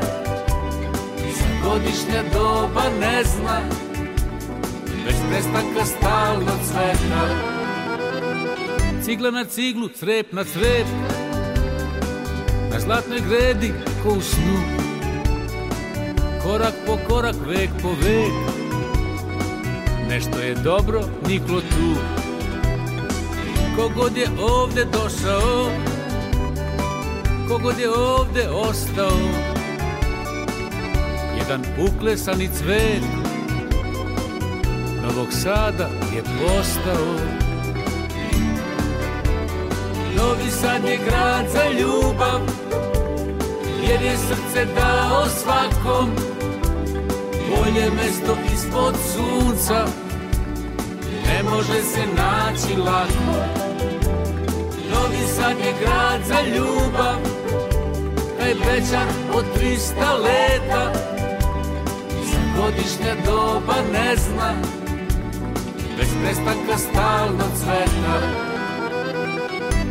Za 1.17 1.69
godišnja 1.69 2.23
doba 2.33 2.83
ne 2.99 3.23
zna. 3.23 3.61
Bez 5.05 5.15
prestanka 5.29 5.85
stalno 5.85 6.51
cveta 6.65 7.49
Cigla 9.05 9.31
na 9.31 9.45
ciglu, 9.45 9.87
crep 9.89 10.31
na 10.31 10.43
crep 10.43 10.87
Na 12.89 12.95
zlatnoj 12.95 13.21
gredi 13.29 13.73
ko 14.03 14.09
u 14.09 14.21
snu. 14.21 14.57
Korak 16.43 16.73
po 16.85 16.97
korak, 17.07 17.35
vek 17.47 17.69
po 17.81 17.89
vek. 17.89 18.33
Nešto 20.09 20.39
je 20.39 20.55
dobro 20.55 21.01
niklo 21.27 21.61
tu. 21.61 21.95
Kogod 23.75 24.17
je 24.17 24.27
ovde 24.41 24.85
došao 24.85 25.71
Kogod 27.47 27.79
je 27.79 27.89
ovde 27.89 28.49
ostao. 28.49 29.17
Jedan 31.37 31.61
uklesani 31.87 32.49
cvet 32.53 33.03
Novog 35.03 35.27
Sada 35.31 35.89
je 36.15 36.23
postao. 36.23 37.15
Novi 40.17 40.51
Sad 40.51 40.83
je 40.83 40.97
grad 41.05 41.45
za 41.53 41.63
ljubav 41.79 42.58
Jer 43.89 44.01
je 44.01 44.17
srce 44.17 44.65
dao 44.75 45.25
svakom. 45.25 46.09
Bolje 47.49 47.91
mesto 47.91 48.37
ispod 48.53 48.95
sunca 49.13 49.85
Ne 51.25 51.43
može 51.43 51.81
se 51.83 51.99
naći 52.17 52.77
lako. 52.77 53.33
Novi 54.91 55.27
Sad 55.35 55.57
je 55.59 55.73
grad 55.81 56.21
za 56.27 56.41
ljubav 56.41 57.15
Taj 58.39 58.53
pečat 58.53 59.09
od 59.33 59.45
300 59.61 60.23
leta. 60.23 60.93
Za 62.23 62.61
godišnja 62.61 63.15
doba 63.25 63.75
ne 63.93 64.15
zna 64.15 64.53
Bez 65.97 66.07
prestanka 66.23 66.77
stalno 66.77 67.43
cveta. 67.55 68.21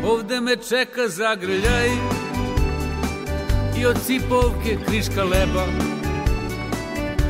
Ovde 0.04 0.40
me 0.40 0.56
čeka 0.56 1.08
zagrljaj 1.08 2.17
I 3.80 3.86
od 3.86 3.96
cipovke 4.06 4.76
kriška 4.86 5.24
leba. 5.24 5.64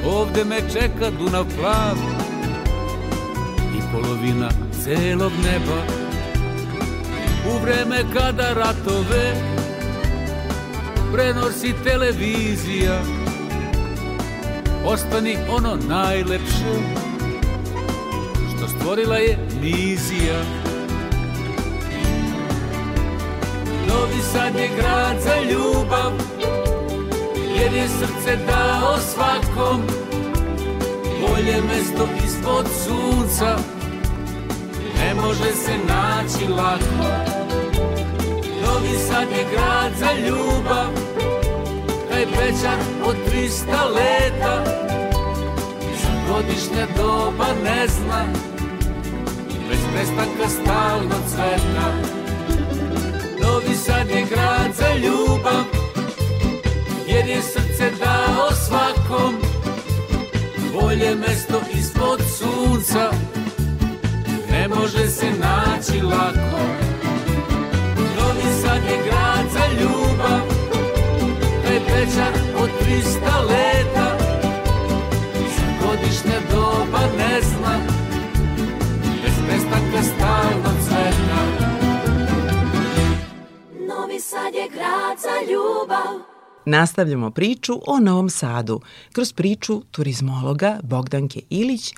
Ovde 0.07 0.45
me 0.45 0.61
čeka 0.73 1.11
Dunav 1.19 1.45
plav 1.61 1.97
I 3.77 3.81
polovina 3.93 4.49
celog 4.85 5.33
neba. 5.45 6.09
U 7.49 7.59
vreme 7.63 8.05
kada 8.15 8.53
ratove 8.53 9.35
Prenosi 11.13 11.75
televizija 11.85 13.03
Ostani 14.85 15.37
ono 15.51 15.77
najlepše 15.89 16.75
Što 18.57 18.69
stvorila 18.69 19.17
je 19.17 19.39
vizija 19.61 20.41
Novi 23.89 24.23
Sad 24.33 24.55
je 24.55 24.69
grad 24.77 25.17
za 25.21 25.35
ljubav 25.51 26.38
Jer 27.61 27.73
je 27.73 27.89
srce 27.89 28.37
dao 28.47 28.99
svakom. 28.99 29.83
Bolje 31.21 31.63
mesto 31.63 32.09
ispod 32.25 32.67
sunca. 32.85 33.57
Ne 34.99 35.15
može 35.15 35.53
se 35.53 35.73
naći 35.89 36.53
lako. 36.53 37.09
Novi 38.63 38.99
Sad 39.09 39.31
je 39.31 39.45
grad 39.53 39.93
za 39.99 40.13
ljubav. 40.27 40.91
Taj 42.11 42.27
pečat 42.27 42.81
od 43.05 43.17
300 43.33 43.95
leta. 43.95 44.65
Godišnja 46.29 46.87
doba 46.97 47.47
ne 47.65 47.87
zna. 47.89 48.25
Bez 49.69 49.79
prestanka 49.93 50.49
stalno 50.49 51.17
cveta. 51.29 51.93
Novi 53.43 53.75
Sad 53.77 54.09
je 54.09 54.27
grad 54.31 54.73
za 54.75 54.95
ljubav 54.95 55.78
Jer 57.19 57.27
je 57.27 57.43
srce 57.43 57.91
dao 58.01 58.51
svakom. 58.67 59.35
Bolje 60.73 61.15
mesto 61.15 61.61
ispod 61.79 62.21
sunca 62.39 63.11
Ne 64.51 64.69
može 64.69 65.09
se 65.09 65.27
naći 65.31 66.03
lako. 66.03 66.63
Novi 68.17 68.63
Sad 68.63 68.85
je 68.85 68.99
grad 69.07 69.47
za 69.53 69.67
ljubav 69.81 70.41
Taj 71.65 71.79
pečat 71.87 72.35
od 72.61 72.71
300 72.87 73.49
leta. 73.49 74.19
Godišnja 75.83 76.41
doba 76.51 77.01
ne 77.19 77.41
zna 77.41 77.79
Bez 79.23 79.35
prestanka 79.47 80.03
stalno 80.03 80.81
cveta 80.85 81.43
Novi 83.89 84.21
Sad 84.21 84.55
je 84.55 84.69
grad 84.69 85.19
za 85.19 85.53
ljubav. 85.53 86.28
Nastavljamo 86.69 87.31
priču 87.31 87.81
o 87.87 88.01
Novom 88.01 88.31
Sadu 88.31 88.81
kroz 89.13 89.33
priču 89.33 89.83
turizmologa 89.91 90.81
Bogdanke 90.83 91.41
Ilić 91.51 91.95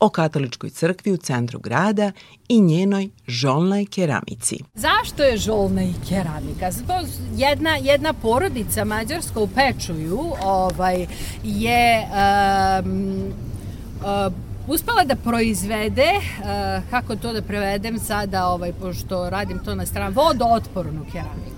o 0.00 0.08
katoličkoj 0.08 0.70
crkvi 0.70 1.12
u 1.12 1.16
centru 1.16 1.58
grada 1.58 2.12
i 2.48 2.60
njenoj 2.60 3.08
žolnoj 3.26 3.86
keramici. 3.86 4.58
Zašto 4.74 5.22
je 5.22 5.36
žolna 5.36 5.82
i 5.82 5.92
keramika? 6.08 6.70
Zato 6.70 6.92
jedna, 7.36 7.76
jedna 7.76 8.12
porodica 8.12 8.84
mađarska 8.84 9.40
u 9.40 9.48
Pečuju 9.48 10.20
ovaj, 10.42 11.06
je 11.42 12.06
um, 12.84 13.32
uh, 14.00 14.32
uspela 14.68 15.04
da 15.04 15.16
proizvede, 15.16 16.10
uh, 16.16 16.90
kako 16.90 17.16
to 17.16 17.32
da 17.32 17.42
prevedem 17.42 17.98
sada, 17.98 18.46
ovaj, 18.46 18.72
pošto 18.72 19.30
radim 19.30 19.58
to 19.64 19.74
na 19.74 19.86
stranu, 19.86 20.14
vodootpornu 20.14 21.06
keramiku. 21.12 21.53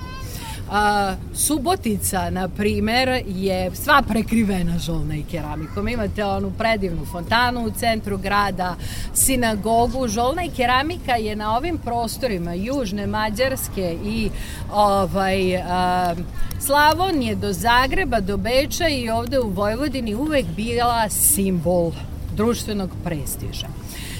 A, 0.71 1.15
Subotica, 1.35 2.31
na 2.31 2.49
primer, 2.49 3.23
je 3.27 3.71
sva 3.75 4.03
prekrivena 4.09 4.79
žolna 4.79 5.17
i 5.17 5.23
keramikom. 5.23 5.89
Imate 5.89 6.25
onu 6.25 6.53
predivnu 6.59 7.05
fontanu 7.05 7.65
u 7.65 7.71
centru 7.71 8.19
grada, 8.19 8.75
sinagogu. 9.15 10.09
Žolna 10.09 10.45
i 10.45 10.51
keramika 10.51 11.17
je 11.17 11.37
na 11.37 11.57
ovim 11.57 11.79
prostorima 11.79 12.55
južne 12.55 13.07
Mađarske 13.07 13.97
i 14.05 14.31
ovaj, 14.73 15.57
a, 15.57 16.15
Slavonije 16.61 17.35
do 17.35 17.53
Zagreba, 17.53 18.21
do 18.21 18.37
Beča 18.37 18.89
i 18.89 19.11
ovde 19.11 19.41
u 19.41 19.49
Vojvodini 19.49 20.15
uvek 20.15 20.47
bila 20.47 21.09
simbol 21.09 21.93
društvenog 22.37 22.91
prestiža. 23.05 23.67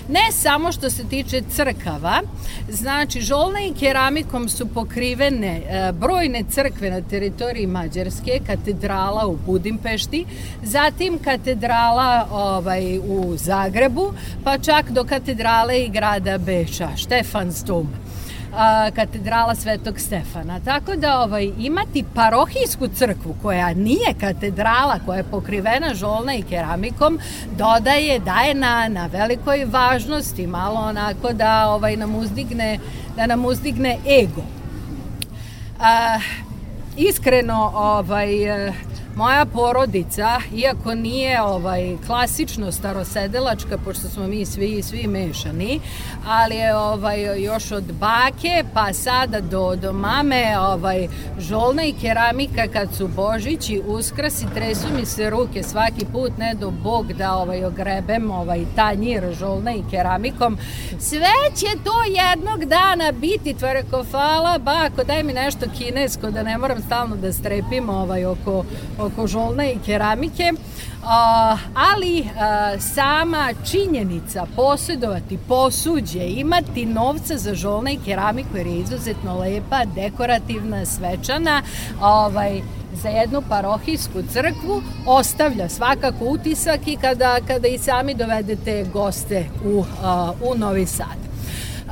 Ne 0.09 0.33
samo 0.33 0.73
što 0.73 0.91
se 0.91 1.05
tiče 1.09 1.43
crkava, 1.51 2.23
znači 2.69 3.21
žolna 3.21 3.61
i 3.61 3.75
keramikom 3.81 4.49
su 4.49 4.67
pokrivene 4.67 5.57
e, 5.57 5.93
brojne 5.93 6.45
crkve 6.51 6.91
na 6.91 7.01
teritoriji 7.01 7.67
Mađarske, 7.67 8.41
katedrala 8.47 9.27
u 9.27 9.37
Budimpešti, 9.47 10.25
zatim 10.63 11.19
katedrala 11.19 12.27
ovaj, 12.31 12.99
u 12.99 13.37
Zagrebu, 13.37 14.13
pa 14.45 14.59
čak 14.59 14.91
do 14.91 15.05
katedrale 15.05 15.81
i 15.81 15.89
grada 15.89 16.39
Beča, 16.39 16.89
Štefansdom 16.97 18.06
a, 18.55 18.91
katedrala 18.91 19.55
Svetog 19.55 20.01
Stefana. 20.01 20.61
Tako 20.65 20.97
da 20.97 21.21
ovaj, 21.21 21.51
imati 21.59 22.05
parohijsku 22.15 22.89
crkvu 22.89 23.35
koja 23.43 23.75
nije 23.75 24.15
katedrala, 24.21 24.99
koja 25.07 25.17
je 25.17 25.31
pokrivena 25.31 25.95
žolna 25.95 26.35
i 26.35 26.43
keramikom, 26.43 27.19
dodaje, 27.59 28.19
daje 28.19 28.55
na, 28.55 28.89
na 28.89 29.07
velikoj 29.07 29.65
važnosti, 29.65 30.47
malo 30.47 30.81
onako 30.81 31.33
da 31.33 31.69
ovaj, 31.69 31.97
nam 31.97 32.15
uzdigne, 32.15 32.79
da 33.17 33.27
nam 33.27 33.45
uzdigne 33.45 33.99
ego. 34.23 34.43
A, 35.81 36.19
iskreno, 36.97 37.73
ovaj, 37.75 38.29
moja 39.17 39.45
porodica, 39.45 40.41
iako 40.55 40.95
nije 40.95 41.43
ovaj 41.43 41.97
klasično 42.07 42.73
starosedelačka, 42.73 43.79
pošto 43.85 44.09
smo 44.09 44.27
mi 44.27 44.47
svi 44.47 44.83
svi 44.83 45.07
mešani, 45.07 45.81
ali 46.27 46.55
je 46.55 46.77
ovaj 46.77 47.45
još 47.45 47.73
od 47.73 47.85
bake 47.93 48.65
pa 48.75 48.93
sada 48.93 49.41
do 49.41 49.77
do 49.77 49.93
mame, 49.93 50.59
ovaj 50.59 51.09
žolna 51.39 51.85
i 51.85 51.93
keramika 51.93 52.67
kad 52.73 52.95
su 52.95 53.09
Božić 53.09 53.69
i 53.71 53.83
Uskrs 53.87 54.43
i 54.43 54.47
tresu 54.55 54.87
mi 54.99 55.07
se 55.07 55.31
ruke 55.31 55.63
svaki 55.63 56.07
put 56.13 56.33
ne 56.39 56.55
do 56.55 56.71
bog 56.71 57.13
da 57.13 57.35
ovaj 57.35 57.65
ogrebem 57.65 58.31
ovaj 58.31 58.65
tanjir 58.77 59.35
žolna 59.39 59.73
i 59.73 59.83
keramikom. 59.91 60.59
Sve 60.99 61.57
će 61.57 61.67
to 61.85 61.95
jednog 62.09 62.65
dana 62.65 63.13
biti, 63.13 63.55
to 63.55 63.73
rekao, 63.73 64.05
bako, 64.59 65.05
daj 65.05 65.23
mi 65.23 65.33
nešto 65.33 65.67
kinesko 65.79 66.31
da 66.31 66.43
ne 66.43 66.59
moram 66.59 66.83
stalno 66.83 67.17
da 67.17 67.33
strepim 67.33 67.91
ovaj 67.91 68.25
oko 68.25 68.65
oko 68.99 69.06
žolne 69.27 69.73
i 69.73 69.79
keramike, 69.87 70.53
ali 71.75 72.29
sama 72.79 73.49
činjenica 73.71 74.47
posjedovati 74.57 75.39
posuđe, 75.49 76.27
imati 76.27 76.87
novca 76.87 77.39
za 77.39 77.55
žolne 77.55 77.93
i 77.93 77.99
keramiku 78.05 78.57
jer 78.57 78.67
je 78.67 78.79
izuzetno 78.79 79.39
lepa, 79.39 79.85
dekorativna, 79.85 80.87
svečana, 80.87 81.63
ovaj, 82.01 82.61
za 83.03 83.09
jednu 83.09 83.43
parohijsku 83.49 84.23
crkvu 84.33 84.83
ostavlja 85.07 85.69
svakako 85.69 86.25
utisak 86.25 86.81
i 86.87 86.97
kada, 86.97 87.39
kada 87.47 87.69
i 87.69 87.79
sami 87.79 88.15
dovedete 88.15 88.87
goste 88.93 89.47
u, 89.65 89.85
u 90.43 90.55
Novi 90.55 90.87
Sad. 90.87 91.26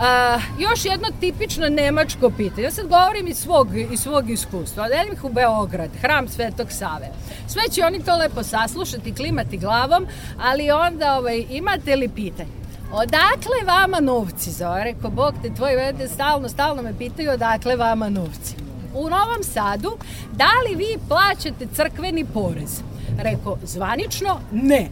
A, 0.00 0.38
još 0.59 0.85
jedno 0.85 1.09
tipično 1.20 1.68
nemačko 1.68 2.30
pitanje. 2.30 2.62
Ja 2.62 2.70
sad 2.70 2.87
govorim 2.87 3.26
iz 3.28 3.37
svog, 3.37 3.68
iz 3.92 4.00
svog 4.00 4.30
iskustva. 4.30 4.85
Odelim 4.85 5.12
ih 5.12 5.24
u 5.24 5.28
Beograd, 5.28 5.90
hram 6.00 6.28
Svetog 6.28 6.72
Save. 6.72 7.09
Sve 7.48 7.62
će 7.70 7.85
oni 7.85 8.04
to 8.04 8.16
lepo 8.16 8.42
saslušati, 8.42 9.14
klimati 9.14 9.59
glavom, 9.59 10.07
ali 10.40 10.70
onda 10.70 11.18
ovaj, 11.18 11.44
imate 11.50 11.96
li 11.96 12.09
pitanje? 12.09 12.50
Odakle 12.92 13.66
vama 13.66 14.00
novci? 14.00 14.50
Zove, 14.50 14.85
rekao, 14.85 15.11
Bog 15.11 15.35
te 15.42 15.54
tvoj 15.54 15.76
vede, 15.76 16.09
stalno, 16.09 16.48
stalno 16.48 16.83
me 16.83 16.98
pitaju 16.98 17.30
odakle 17.30 17.76
vama 17.76 18.09
novci. 18.09 18.54
U 18.94 19.11
Novom 19.11 19.42
Sadu, 19.42 19.96
da 20.33 20.50
li 20.68 20.76
vi 20.76 20.98
plaćate 21.09 21.66
crkveni 21.74 22.24
porez? 22.24 22.80
Rekao, 23.18 23.59
zvanično 23.62 24.40
ne, 24.52 24.88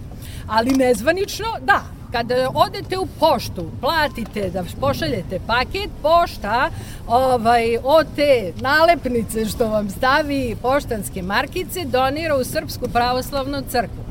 ali 0.48 0.70
nezvanično 0.70 1.46
da. 1.60 2.01
Kada 2.12 2.50
odete 2.54 2.98
u 2.98 3.06
poštu, 3.20 3.70
platite 3.80 4.50
da 4.50 4.64
pošaljete 4.80 5.40
paket, 5.46 5.90
pošta 6.02 6.70
ovaj, 7.06 7.78
od 7.82 8.06
te 8.16 8.52
nalepnice 8.60 9.44
što 9.44 9.68
vam 9.68 9.90
stavi 9.90 10.56
poštanske 10.62 11.22
markice 11.22 11.84
donira 11.84 12.36
u 12.36 12.44
Srpsku 12.44 12.88
pravoslavnu 12.88 13.62
crkvu. 13.70 14.04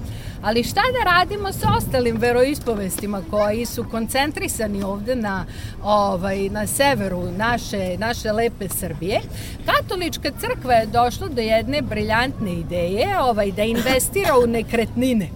Ali 0.44 0.64
šta 0.64 0.82
da 0.82 1.12
radimo 1.12 1.52
sa 1.52 1.68
ostalim 1.78 2.18
veroispovestima 2.18 3.22
koji 3.30 3.66
su 3.66 3.86
koncentrisani 3.92 4.84
ovde 4.84 5.16
na, 5.16 5.46
ovaj, 5.84 6.50
na 6.50 6.68
severu 6.68 7.32
naše, 7.38 7.98
naše 7.98 8.32
lepe 8.32 8.70
Srbije? 8.70 9.22
Katolička 9.66 10.32
crkva 10.40 10.74
je 10.74 10.86
došla 10.86 11.28
do 11.28 11.42
jedne 11.42 11.82
briljantne 11.82 12.54
ideje 12.54 13.20
ovaj, 13.20 13.52
da 13.52 13.64
investira 13.64 14.38
u 14.44 14.48
nekretnine. 14.48 15.30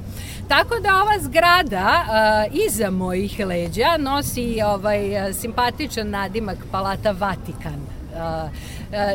Tako 0.48 0.80
da 0.80 1.02
ova 1.02 1.20
zgrada 1.20 2.04
a, 2.10 2.46
iza 2.68 2.92
mojih 2.92 3.40
leđa 3.40 3.98
nosi 4.00 4.62
ovaj 4.66 5.34
simpatičan 5.34 6.10
nadimak 6.10 6.58
Palata 6.72 7.12
Vatikan. 7.12 7.80
A, 8.18 8.48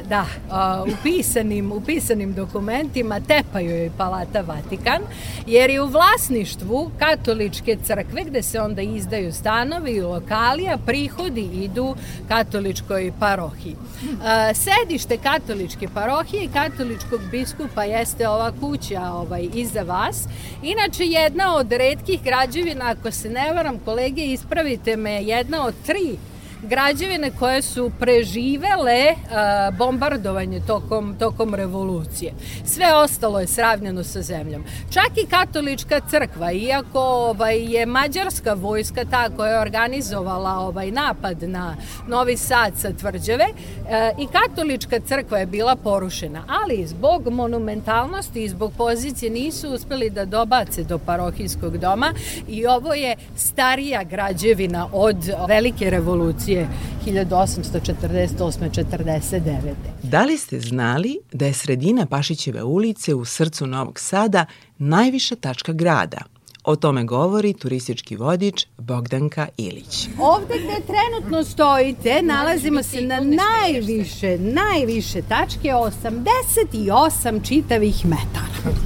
da, 0.09 0.27
a, 0.51 0.85
u 0.87 0.93
pisanim, 1.03 1.73
u 1.73 1.81
pisanim 1.81 2.35
dokumentima 2.35 3.21
tepaju 3.21 3.71
joj 3.71 3.91
Palata 3.97 4.41
Vatikan, 4.41 5.01
jer 5.47 5.71
je 5.71 5.83
u 5.83 5.87
vlasništvu 5.87 6.91
katoličke 6.99 7.77
crkve 7.85 8.25
gde 8.25 8.43
se 8.43 8.61
onda 8.61 8.83
izdaju 8.83 9.33
stanovi 9.33 9.91
i 9.91 10.01
lokali, 10.01 10.69
a 10.69 10.79
prihodi 10.87 11.41
idu 11.41 11.95
katoličkoj 12.29 13.13
parohiji. 13.21 13.77
A, 14.25 14.55
sedište 14.55 15.17
katoličke 15.17 15.89
parohije 15.95 16.45
i 16.45 16.49
katoličkog 16.49 17.21
biskupa 17.31 17.85
jeste 17.85 18.29
ova 18.29 18.53
kuća 18.61 19.03
ovaj, 19.13 19.49
iza 19.55 19.83
vas. 19.83 20.25
Inače, 20.63 21.05
jedna 21.05 21.57
od 21.57 21.73
redkih 21.73 22.23
građevina, 22.23 22.85
ako 22.91 23.11
se 23.11 23.29
ne 23.29 23.53
varam, 23.55 23.79
kolege, 23.79 24.23
ispravite 24.23 24.97
me, 24.97 25.23
jedna 25.23 25.67
od 25.67 25.75
tri 25.87 26.19
građevine 26.63 27.31
koje 27.39 27.63
su 27.63 27.91
preživele 28.01 29.07
uh, 29.13 29.77
bombardovanje 29.77 30.61
tokom, 30.67 31.17
tokom 31.19 31.55
revolucije. 31.55 32.33
Sve 32.65 32.95
ostalo 32.95 33.41
je 33.41 33.47
sravnjeno 33.47 34.05
sa 34.05 34.23
zemljom. 34.23 34.65
Čak 34.91 35.11
i 35.17 35.27
katolička 35.27 36.01
crkva, 36.01 36.53
iako 36.53 37.01
ovaj, 37.01 37.59
je 37.59 37.87
mađarska 37.87 38.55
vojska 38.55 39.05
ta 39.11 39.31
koja 39.37 39.53
je 39.53 39.61
organizovala 39.61 40.59
ovaj 40.59 40.91
napad 40.91 41.43
na 41.43 41.77
Novi 42.09 42.37
Sad 42.37 42.73
sa 42.77 42.93
tvrđave, 42.93 43.45
uh, 43.45 43.89
i 44.19 44.27
katolička 44.27 45.01
crkva 45.01 45.39
je 45.39 45.47
bila 45.47 45.77
porušena, 45.77 46.45
ali 46.65 46.87
zbog 46.87 47.29
monumentalnosti 47.29 48.45
i 48.45 48.49
zbog 48.49 48.73
pozicije 48.77 49.31
nisu 49.31 49.71
uspeli 49.71 50.11
da 50.11 50.25
dobace 50.25 50.85
do 50.85 50.99
parohijskog 50.99 51.79
doma 51.79 52.13
i 52.49 52.67
ovo 52.67 52.95
je 52.95 53.17
starija 53.37 54.03
građevina 54.03 54.89
od 54.93 55.31
velike 55.49 55.91
revolucije 55.91 56.50
revolucije 56.55 56.69
1848-49. 57.07 59.75
Da 60.03 60.23
li 60.23 60.39
ste 60.39 60.61
znali 60.61 61.19
da 61.33 61.47
je 61.47 61.53
sredina 61.53 62.07
Pašićeve 62.07 62.63
ulice 62.63 63.15
u 63.15 63.25
srcu 63.25 63.67
Novog 63.67 64.01
Sada 64.01 64.47
najviša 64.79 65.37
tačka 65.37 65.73
grada? 65.73 66.19
O 66.65 66.77
tome 66.77 67.05
govori 67.05 67.53
turistički 67.53 68.17
vodič 68.17 68.67
Bogdanka 68.79 69.49
Ilić. 69.57 70.09
Ovde 70.19 70.55
gde 70.55 70.77
trenutno 70.87 71.45
stojite 71.45 72.23
nalazimo 72.23 72.83
se 72.83 73.01
na 73.01 73.21
najviše, 73.21 74.39
najviše 74.39 75.23
tačke 75.23 75.69
88 75.69 77.49
čitavih 77.49 78.07
metara. 78.07 78.77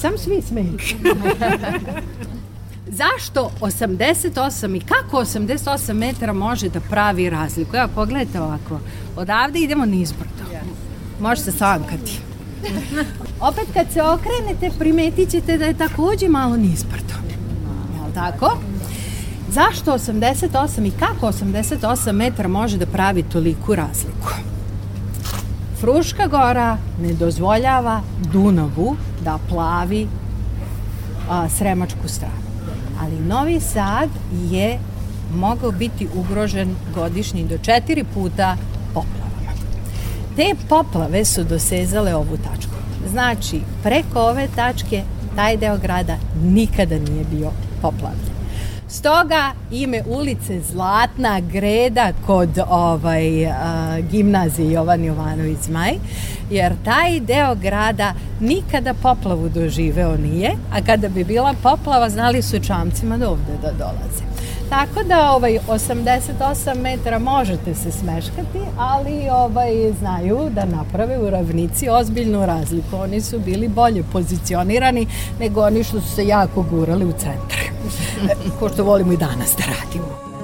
Sam 0.00 0.18
svi 0.18 0.42
smeju. 0.42 0.78
Zašto 2.96 3.50
88 3.60 4.76
i 4.76 4.80
kako 4.80 5.16
88 5.16 5.92
metara 5.92 6.32
može 6.32 6.68
da 6.68 6.80
pravi 6.80 7.30
razliku? 7.30 7.76
Evo, 7.76 7.88
pogledajte 7.94 8.40
ovako. 8.40 8.80
Odavde 9.16 9.58
idemo 9.58 9.86
nizbrdo. 9.86 10.44
Može 11.20 11.40
se 11.40 11.52
sankati. 11.52 12.20
Opet 13.40 13.64
kad 13.74 13.86
se 13.92 14.02
okrenete 14.02 14.70
primetit 14.78 15.30
ćete 15.30 15.58
da 15.58 15.64
je 15.64 15.78
takođe 15.78 16.28
malo 16.28 16.56
nizbrdo. 16.56 17.14
Jel 17.94 18.14
tako? 18.14 18.58
Zašto 19.48 19.92
88 19.92 20.86
i 20.86 20.90
kako 20.90 21.26
88 21.26 22.12
metara 22.12 22.48
može 22.48 22.78
da 22.78 22.86
pravi 22.86 23.22
toliku 23.22 23.74
razliku? 23.74 24.28
Fruška 25.80 26.26
gora 26.26 26.78
ne 27.02 27.12
dozvoljava 27.12 28.00
Dunavu 28.32 28.96
da 29.24 29.38
plavi 29.48 30.08
a, 31.30 31.48
Sremačku 31.48 32.08
stranu 32.08 32.45
ali 33.00 33.20
Novi 33.20 33.60
Sad 33.60 34.08
je 34.50 34.78
mogao 35.34 35.70
biti 35.70 36.08
ugrožen 36.14 36.76
godišnji 36.94 37.44
do 37.44 37.58
četiri 37.58 38.04
puta 38.14 38.56
poplavama. 38.94 39.52
Te 40.36 40.54
poplave 40.68 41.24
su 41.24 41.44
dosezale 41.44 42.14
ovu 42.14 42.36
tačku. 42.36 42.72
Znači, 43.10 43.60
preko 43.82 44.20
ove 44.20 44.48
tačke 44.56 45.02
taj 45.36 45.56
deo 45.56 45.78
grada 45.78 46.16
nikada 46.42 46.98
nije 46.98 47.24
bio 47.30 47.50
poplavljen. 47.82 48.35
Stoga 48.88 49.52
ime 49.70 50.02
ulice 50.06 50.60
Zlatna 50.60 51.40
Greda 51.40 52.12
kod 52.26 52.58
ovaj, 52.68 53.46
a, 53.46 54.00
gimnazije 54.10 54.72
Jovan 54.72 55.04
Jovanović 55.04 55.58
Zmaj, 55.58 55.92
jer 56.50 56.72
taj 56.84 57.20
deo 57.20 57.54
grada 57.54 58.14
nikada 58.40 58.94
poplavu 58.94 59.48
doživeo 59.48 60.16
nije, 60.16 60.52
a 60.72 60.84
kada 60.86 61.08
bi 61.08 61.24
bila 61.24 61.54
poplava 61.62 62.10
znali 62.10 62.42
su 62.42 62.60
čamcima 62.60 63.16
da 63.16 63.30
ovde 63.30 63.52
da 63.62 63.72
dolaze. 63.72 64.35
Tako 64.70 65.02
da 65.02 65.30
ovaj 65.30 65.58
88 65.68 66.80
metara 66.80 67.18
možete 67.18 67.74
se 67.74 67.92
smeškati, 67.92 68.58
ali 68.78 69.28
ovaj 69.30 69.92
znaju 69.98 70.50
da 70.50 70.64
naprave 70.64 71.18
u 71.18 71.30
ravnici 71.30 71.88
ozbiljnu 71.88 72.46
razliku. 72.46 72.96
Oni 72.96 73.20
su 73.20 73.38
bili 73.38 73.68
bolje 73.68 74.02
pozicionirani 74.12 75.06
nego 75.40 75.62
oni 75.62 75.84
što 75.84 76.00
su 76.00 76.08
se 76.08 76.26
jako 76.26 76.62
gurali 76.62 77.04
u 77.04 77.12
centre. 77.12 77.62
Ko 78.58 78.68
što 78.68 78.84
volimo 78.84 79.12
i 79.12 79.16
danas 79.16 79.56
da 79.56 79.64
radimo. 79.64 80.35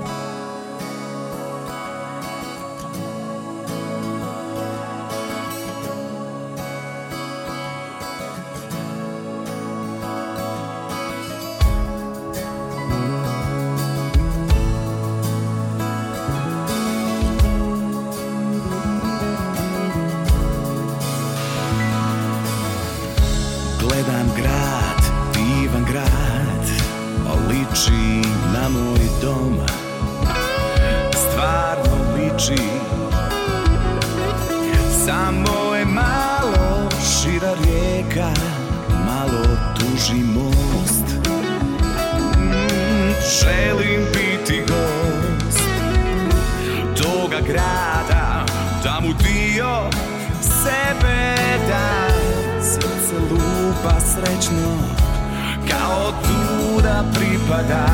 Kao 56.12 56.22
tu 56.22 56.80
da 56.82 57.04
pripada. 57.14 57.86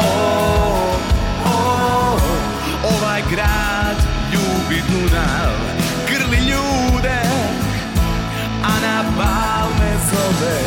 O, 0.00 0.96
o, 1.46 2.18
ovaj 2.84 3.22
grad 3.30 3.96
ljubi 4.32 4.82
Dunav 4.88 5.52
Grli 6.08 6.36
ljude, 6.36 7.22
a 8.62 8.80
na 8.80 9.04
bal 9.16 9.68
me 9.80 9.92
zove. 10.10 10.60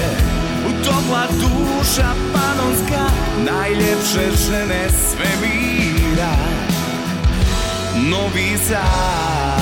U 0.68 0.86
topla 0.86 1.28
duša 1.32 2.14
panonska 2.34 3.06
Najljepše 3.46 4.44
žene 4.48 4.88
svemira 4.90 6.36
Novi 7.96 8.58
Sad 8.68 9.53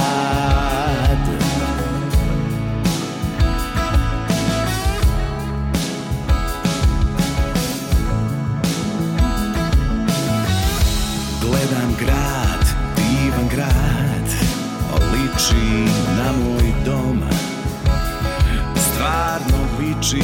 oči. 20.01 20.23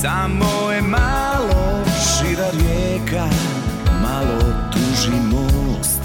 Samo 0.00 0.70
je 0.72 0.82
malo 0.82 1.84
šira 1.84 2.50
rijeka 2.52 3.26
Malo 4.02 4.38
tuži 4.72 5.16
most. 5.30 6.00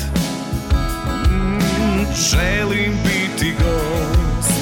Mm, 1.30 2.06
Želim 2.16 2.94
biti 3.04 3.56
gost 3.60 4.60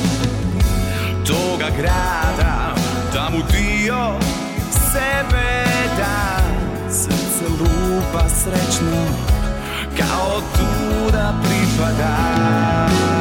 Toga 1.27 1.69
grada 1.77 2.75
Da 3.13 3.30
mu 3.32 3.38
dio 3.51 4.19
sebe 4.91 5.65
da 5.97 6.39
Srce 6.89 7.47
lupa 7.60 8.30
srećno 8.30 9.06
Kao 9.97 10.41
tu 10.41 11.12
da 11.12 11.34
pripada 11.43 13.16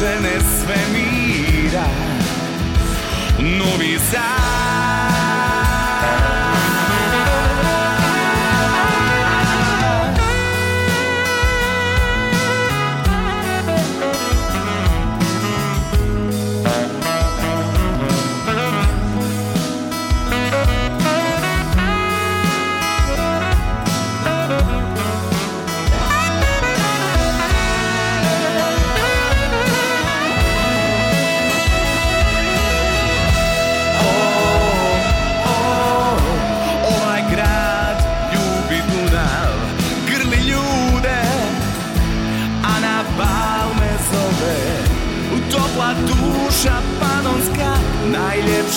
žene 0.00 0.40
svemira. 0.40 1.84
Novi 3.38 3.98
Sad. 3.98 4.79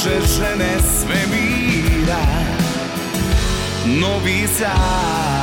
Najljepše 0.04 0.34
žene 0.34 0.78
svemira. 0.80 2.24
Novi 3.86 4.48
Sad. 4.48 5.43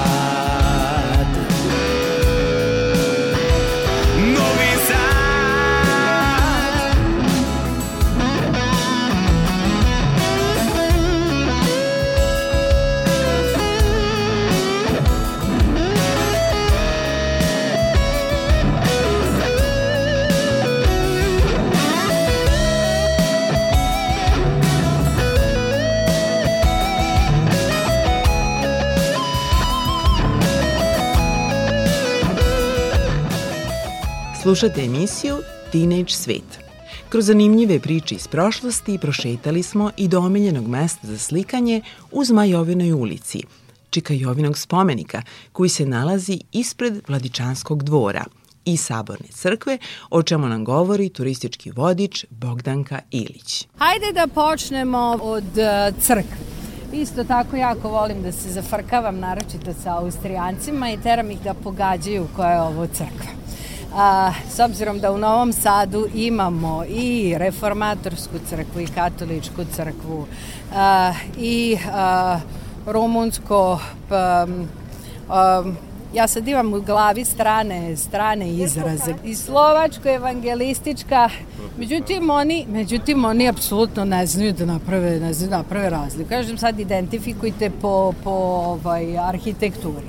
Slušate 34.42 34.84
emisiju 34.84 35.36
Teenage 35.72 36.08
Svet. 36.08 36.58
Kroz 37.08 37.24
zanimljive 37.26 37.80
priče 37.80 38.14
iz 38.14 38.28
prošlosti 38.28 38.98
prošetali 38.98 39.62
smo 39.62 39.90
i 39.96 40.08
do 40.08 40.20
omiljenog 40.20 40.68
mesta 40.68 41.06
za 41.06 41.18
slikanje 41.18 41.82
u 42.12 42.24
Zmajovinoj 42.24 42.92
ulici, 42.92 43.42
Čika 43.90 44.14
Jovinog 44.14 44.58
spomenika, 44.58 45.22
koji 45.52 45.68
se 45.68 45.86
nalazi 45.86 46.40
ispred 46.52 47.00
Vladičanskog 47.08 47.82
dvora 47.82 48.24
i 48.64 48.76
Saborne 48.76 49.28
crkve, 49.28 49.78
o 50.10 50.22
čemu 50.22 50.48
nam 50.48 50.64
govori 50.64 51.08
turistički 51.08 51.70
vodič 51.70 52.24
Bogdanka 52.30 53.00
Ilić. 53.10 53.66
Hajde 53.78 54.12
da 54.14 54.26
počnemo 54.26 55.18
od 55.22 55.58
e, 55.58 55.92
crkve. 56.00 56.38
Isto 56.92 57.24
tako 57.24 57.56
jako 57.56 57.88
volim 57.88 58.22
da 58.22 58.32
se 58.32 58.48
zafrkavam 58.48 59.18
naročito 59.18 59.74
sa 59.82 59.98
Austrijancima 59.98 60.90
i 60.90 61.00
teram 61.02 61.30
ih 61.30 61.40
da 61.40 61.54
pogađaju 61.54 62.26
koja 62.36 62.50
je 62.50 62.60
ovo 62.60 62.86
crkva. 62.86 63.40
A, 63.94 64.32
s 64.50 64.58
obzirom 64.58 65.00
da 65.00 65.12
u 65.12 65.18
Novom 65.18 65.52
Sadu 65.52 66.06
imamo 66.14 66.84
i 66.88 67.34
reformatorsku 67.38 68.34
crkvu 68.48 68.80
i 68.80 68.86
katoličku 68.86 69.64
crkvu 69.76 70.26
a, 70.74 71.12
i 71.38 71.78
a, 71.92 72.40
rumunsko 72.86 73.80
pa, 74.08 74.46
a, 75.28 75.64
ja 76.14 76.26
sad 76.28 76.48
imam 76.48 76.74
u 76.74 76.80
glavi 76.80 77.24
strane, 77.24 77.96
strane 77.96 78.50
izraze. 78.50 79.14
I 79.24 79.34
slovačko 79.34 80.08
evangelistička, 80.08 81.28
međutim 81.78 82.30
oni, 82.30 82.66
međutim 82.68 83.24
oni 83.24 83.48
apsolutno 83.48 84.04
ne 84.04 84.26
znaju 84.26 84.52
da 84.52 84.64
naprave, 84.64 85.20
ne 85.20 85.32
znaju 85.32 85.50
da 85.50 85.56
naprave 85.56 85.90
razliku. 85.90 86.28
Kažem 86.28 86.58
sad 86.58 86.80
identifikujte 86.80 87.70
po, 87.70 88.12
po 88.24 88.30
ovaj, 88.30 89.18
arhitekturi. 89.18 90.06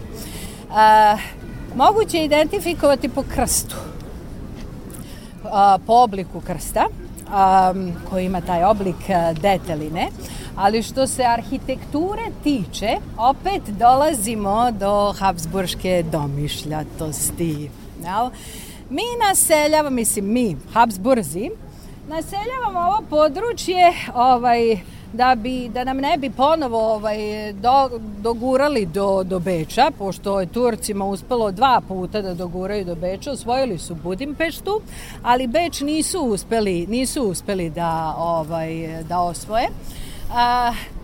A, 0.72 1.18
moguće 1.76 2.18
je 2.18 2.26
identifikovati 2.26 3.10
po 3.10 3.24
krstu. 3.36 3.76
A, 5.44 5.78
po 5.88 5.94
obliku 5.94 6.42
krsta, 6.42 6.88
a, 7.32 7.74
koji 8.10 8.26
ima 8.26 8.42
taj 8.42 8.64
oblik 8.64 8.96
deteline, 9.42 10.08
ali 10.56 10.84
što 10.84 11.08
se 11.08 11.24
arhitekture 11.24 12.26
tiče, 12.44 12.98
opet 13.18 13.62
dolazimo 13.68 14.72
do 14.72 15.14
Habsburške 15.20 16.04
domišljatosti. 16.12 17.70
Jel? 18.04 18.30
Mi 18.90 19.04
naseljavamo, 19.28 19.96
mislim 19.96 20.26
mi, 20.26 20.58
Habsburzi, 20.74 21.50
naseljavamo 22.08 22.80
ovo 22.80 23.04
područje 23.10 23.94
ovaj, 24.16 24.80
da, 25.14 25.36
bi, 25.36 25.70
da 25.70 25.84
nam 25.84 25.98
ne 25.98 26.18
bi 26.18 26.30
ponovo 26.30 26.94
ovaj, 26.94 27.18
do, 27.54 28.00
dogurali 28.22 28.86
do, 28.86 29.24
do 29.24 29.40
Beča, 29.40 29.92
pošto 29.98 30.40
je 30.40 30.46
Turcima 30.46 31.06
uspelo 31.06 31.52
dva 31.52 31.82
puta 31.88 32.22
da 32.22 32.34
doguraju 32.34 32.86
do 32.86 32.96
Beča, 32.96 33.32
osvojili 33.32 33.78
su 33.78 33.96
Budimpeštu, 33.96 34.82
ali 35.24 35.48
Beč 35.48 35.82
nisu 35.82 36.20
uspeli, 36.20 36.88
nisu 36.90 37.24
uspeli 37.24 37.70
da, 37.70 38.16
ovaj, 38.18 39.04
da 39.04 39.20
osvoje. 39.20 39.68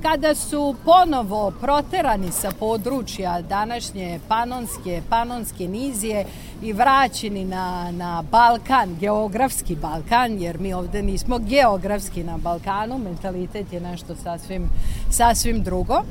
Kada 0.02 0.36
su 0.36 0.76
ponovo 0.86 1.52
proterani 1.62 2.32
sa 2.32 2.52
područja 2.60 3.42
današnje 3.42 4.20
panonske, 4.28 5.02
panonske 5.10 5.68
nizije 5.68 6.26
i 6.62 6.74
vraćeni 6.74 7.46
na, 7.46 7.92
na 7.92 8.24
Balkan, 8.32 8.96
geografski 9.00 9.76
Balkan, 9.76 10.42
jer 10.42 10.60
mi 10.60 10.74
ovde 10.74 11.02
nismo 11.02 11.40
geografski 11.40 12.24
na 12.24 12.38
Balkanu, 12.38 12.98
mentalitet 12.98 13.74
je 13.74 13.80
nešto 13.80 14.16
sasvim, 14.24 14.70
sasvim 15.12 15.64
drugo. 15.64 16.04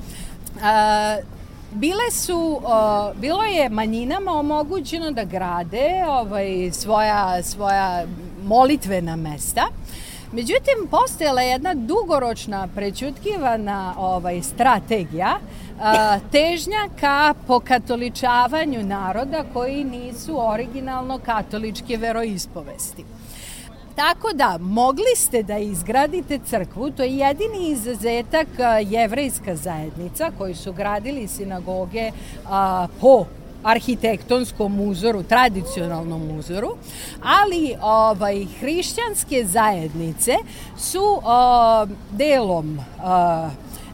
A, 0.63 1.17
bile 1.73 2.11
su, 2.13 2.61
uh, 2.63 3.21
bilo 3.21 3.43
je 3.43 3.69
manjinama 3.69 4.33
omogućeno 4.33 5.11
da 5.11 5.25
grade 5.25 6.05
ovaj, 6.09 6.71
svoja, 6.73 7.43
svoja 7.43 8.05
molitvena 8.45 9.17
mesta, 9.17 9.67
Međutim, 10.37 10.89
postojala 10.91 11.43
je 11.43 11.51
jedna 11.51 11.75
dugoročna 11.75 12.69
prećutkivana 12.75 13.95
ovaj, 13.99 14.43
strategija 14.43 15.39
a, 15.81 16.19
težnja 16.33 16.89
ka 17.01 17.35
pokatoličavanju 17.47 18.83
naroda 18.83 19.45
koji 19.53 19.85
nisu 19.85 20.51
originalno 20.51 21.19
katoličke 21.19 21.97
veroispovesti. 21.97 23.05
Tako 23.95 24.33
da, 24.35 24.59
mogli 24.61 25.17
ste 25.17 25.43
da 25.43 25.59
izgradite 25.59 26.39
crkvu, 26.39 26.91
to 26.91 27.03
je 27.03 27.17
jedini 27.17 27.69
izuzetak 27.69 28.49
jevrejska 28.91 29.57
zajednica 29.57 30.31
koji 30.39 30.55
su 30.55 30.73
gradili 30.73 31.29
sinagoge 31.29 32.11
a, 32.49 32.87
po 33.01 33.25
arhitektonskom 33.67 34.81
uzoru, 34.81 35.23
tradicionalnom 35.23 36.39
uzoru, 36.39 36.77
ali 37.23 37.75
ovaj 37.83 38.47
hrišćanske 38.61 39.45
zajednice 39.45 40.35
su 40.79 41.03
uh, 41.03 41.89
delom 42.11 42.79
uh, 42.79 43.51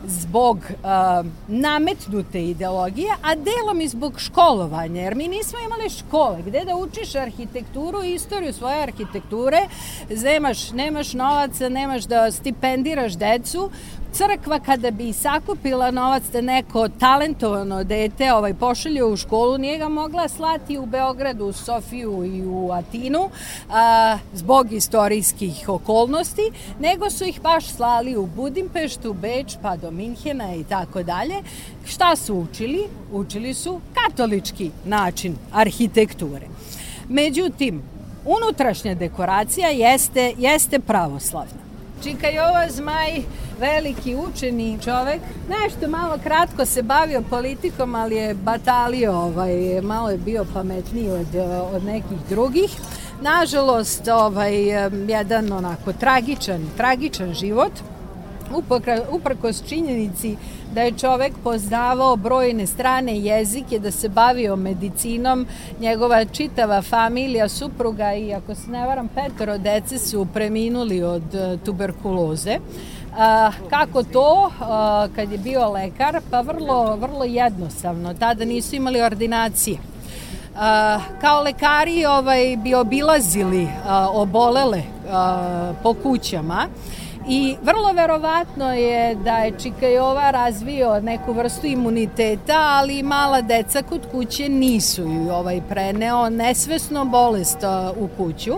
zbog 0.07 0.57
uh, 0.57 1.27
nametnute 1.49 2.45
ideologije, 2.45 3.15
a 3.23 3.35
delom 3.35 3.81
i 3.81 3.89
zbog 3.89 4.21
školovanja, 4.21 5.03
jer 5.03 5.15
mi 5.15 5.29
nismo 5.29 5.59
imali 5.59 5.91
škole. 5.91 6.43
Gde 6.47 6.65
da 6.65 6.77
učiš 6.77 7.15
arhitekturu 7.15 8.05
i 8.05 8.15
istoriju 8.15 8.53
svoje 8.53 8.83
arhitekture, 8.83 9.69
nemaš, 10.11 10.71
nemaš 10.71 11.13
novaca, 11.13 11.69
nemaš 11.69 12.05
da 12.05 12.31
stipendiraš 12.31 13.13
decu, 13.13 13.71
crkva 14.13 14.59
kada 14.61 14.91
bi 14.91 15.13
sakupila 15.13 15.91
novac 15.91 16.23
da 16.33 16.41
neko 16.41 16.89
talentovano 16.89 17.85
dete 17.85 18.33
ovaj, 18.33 18.55
pošalje 18.55 19.05
u 19.05 19.17
školu, 19.17 19.59
nije 19.59 19.79
ga 19.79 19.89
mogla 19.89 20.29
slati 20.29 20.79
u 20.79 20.87
Beogradu, 20.87 21.45
u 21.45 21.53
Sofiju 21.53 22.25
i 22.25 22.43
u 22.47 22.71
Atinu 22.73 23.31
a, 23.71 24.19
zbog 24.35 24.73
istorijskih 24.73 25.69
okolnosti, 25.69 26.51
nego 26.81 27.11
su 27.11 27.25
ih 27.25 27.41
baš 27.41 27.67
slali 27.67 28.17
u 28.17 28.27
Budimpeštu, 28.27 29.13
Beč, 29.13 29.57
pa 29.63 29.77
do 29.77 29.91
Minhena 29.91 30.55
i 30.55 30.65
tako 30.65 31.03
dalje. 31.03 31.43
Šta 31.87 32.17
su 32.17 32.35
učili? 32.35 32.89
Učili 33.13 33.55
su 33.55 33.81
katolički 33.95 34.71
način 34.85 35.37
arhitekture. 35.53 36.47
Međutim, 37.09 37.83
unutrašnja 38.25 38.95
dekoracija 38.95 39.69
jeste, 39.69 40.35
jeste 40.39 40.79
pravoslavna. 40.79 41.62
Čika 42.03 42.29
Jova 42.29 42.67
Zmaj, 42.71 43.23
veliki 43.61 44.17
učeni 44.17 44.79
čovek, 44.85 45.21
nešto 45.49 45.89
malo 45.89 46.19
kratko 46.23 46.67
se 46.67 46.83
bavio 46.83 47.23
politikom, 47.31 47.95
ali 47.95 48.17
je 48.17 48.35
batalio, 48.35 49.13
ovaj, 49.13 49.81
malo 49.83 50.11
je 50.11 50.19
bio 50.19 50.47
pametniji 50.55 51.11
od, 51.11 51.27
od 51.75 51.85
nekih 51.85 52.19
drugih. 52.29 52.71
Nažalost, 53.21 54.09
ovaj, 54.09 54.55
jedan 55.09 55.53
onako 55.53 55.93
tragičan, 55.93 56.71
tragičan 56.77 57.35
život, 57.35 57.73
uprkos 59.11 59.63
činjenici 59.69 60.37
da 60.75 60.83
je 60.83 60.93
čovek 60.93 61.33
poznavao 61.45 62.17
brojne 62.17 62.67
strane 62.67 63.19
jezike, 63.19 63.79
da 63.79 63.91
se 63.91 64.09
bavio 64.09 64.57
medicinom, 64.57 65.47
njegova 65.81 66.25
čitava 66.25 66.83
familija, 66.83 67.49
supruga 67.49 68.15
i 68.15 68.35
ako 68.35 68.55
se 68.55 68.71
ne 68.71 68.87
varam 68.87 69.09
petoro 69.09 69.59
dece 69.59 69.99
su 69.99 70.27
preminuli 70.35 71.03
od 71.03 71.35
e, 71.35 71.59
tuberkuloze. 71.65 72.59
A, 73.19 73.51
kako 73.71 74.03
to 74.03 74.51
a, 74.61 75.09
kad 75.17 75.33
je 75.33 75.39
bio 75.39 75.71
lekar? 75.71 76.21
Pa 76.31 76.41
vrlo, 76.41 76.97
vrlo 76.97 77.25
jednostavno. 77.25 78.15
Tada 78.15 78.45
nisu 78.45 78.77
imali 78.77 79.01
ordinacije. 79.01 79.79
A, 80.57 81.01
kao 81.21 81.43
lekari 81.43 82.07
ovaj, 82.07 82.57
bi 82.57 82.75
obilazili 82.75 83.69
a, 83.87 84.09
obolele 84.11 84.83
a, 85.11 85.73
po 85.83 85.95
kućama 85.95 86.67
I 87.29 87.57
vrlo 87.63 87.93
verovatno 87.93 88.73
je 88.73 89.15
da 89.15 89.37
je 89.37 89.53
Čikajova 89.59 90.31
razvio 90.31 91.01
neku 91.01 91.33
vrstu 91.33 91.67
imuniteta, 91.67 92.57
ali 92.57 93.03
mala 93.03 93.41
deca 93.41 93.83
kod 93.83 94.01
kuće 94.11 94.49
nisu 94.49 95.03
ju 95.03 95.31
ovaj 95.31 95.61
preneo 95.69 96.31
nesvesno 96.31 97.05
bolest 97.05 97.59
u 97.97 98.09
kuću. 98.17 98.53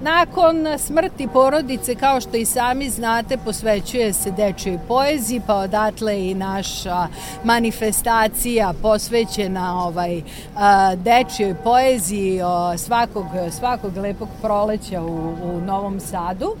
Nakon 0.00 0.66
smrti 0.78 1.28
porodice, 1.32 1.94
kao 1.94 2.20
što 2.20 2.36
i 2.36 2.44
sami 2.44 2.90
znate, 2.90 3.36
posvećuje 3.36 4.12
se 4.12 4.30
dečjoj 4.30 4.78
poeziji, 4.88 5.40
pa 5.46 5.54
odatle 5.54 6.30
i 6.30 6.34
naša 6.34 7.06
manifestacija 7.44 8.72
posvećena 8.82 9.84
ovaj, 9.86 10.22
a, 10.56 10.94
dečjoj 10.94 11.54
poeziji 11.54 12.40
svakog, 12.76 13.26
svakog 13.50 13.96
lepog 13.96 14.28
proleća 14.42 15.02
u, 15.02 15.34
u 15.44 15.60
Novom 15.66 16.00
Sadu. 16.00 16.56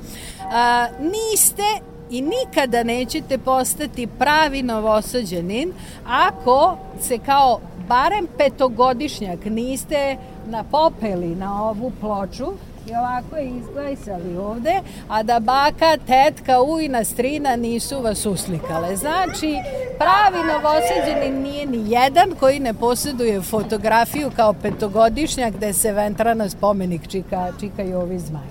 Niste 1.00 1.90
i 2.10 2.22
nikada 2.22 2.82
nećete 2.82 3.38
postati 3.38 4.06
pravi 4.06 4.62
novosađanin 4.62 5.72
ako 6.06 6.76
se 7.00 7.18
kao 7.18 7.60
barem 7.88 8.26
petogodišnjak 8.38 9.44
niste 9.44 10.16
napopeli 10.46 11.28
na 11.28 11.64
ovu 11.64 11.92
ploču 12.00 12.46
i 12.86 12.94
ovako 12.94 13.36
je 13.36 13.48
izglajsali 13.48 14.36
ovde, 14.36 14.80
a 15.08 15.22
da 15.22 15.40
baka, 15.40 15.96
tetka, 16.06 16.62
ujna, 16.62 17.04
strina 17.04 17.56
nisu 17.56 18.00
vas 18.00 18.26
uslikale. 18.26 18.96
Znači, 18.96 19.56
pravi 19.98 20.48
novoseđeni 20.52 21.42
nije 21.42 21.66
ni 21.66 21.90
jedan 21.90 22.34
koji 22.40 22.60
ne 22.60 22.74
posjeduje 22.74 23.40
fotografiju 23.40 24.30
kao 24.36 24.52
petogodišnjak 24.52 25.54
gde 25.54 25.72
se 25.72 25.92
ventra 25.92 26.34
na 26.34 26.48
spomenik 26.48 27.08
Čika, 27.08 27.52
Čika 27.60 27.82
Jovi 27.82 28.18
Zmaj. 28.18 28.46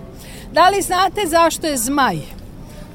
Da 0.51 0.69
li 0.69 0.81
znate 0.81 1.21
zašto 1.27 1.67
je 1.67 1.77
zmaj? 1.77 2.38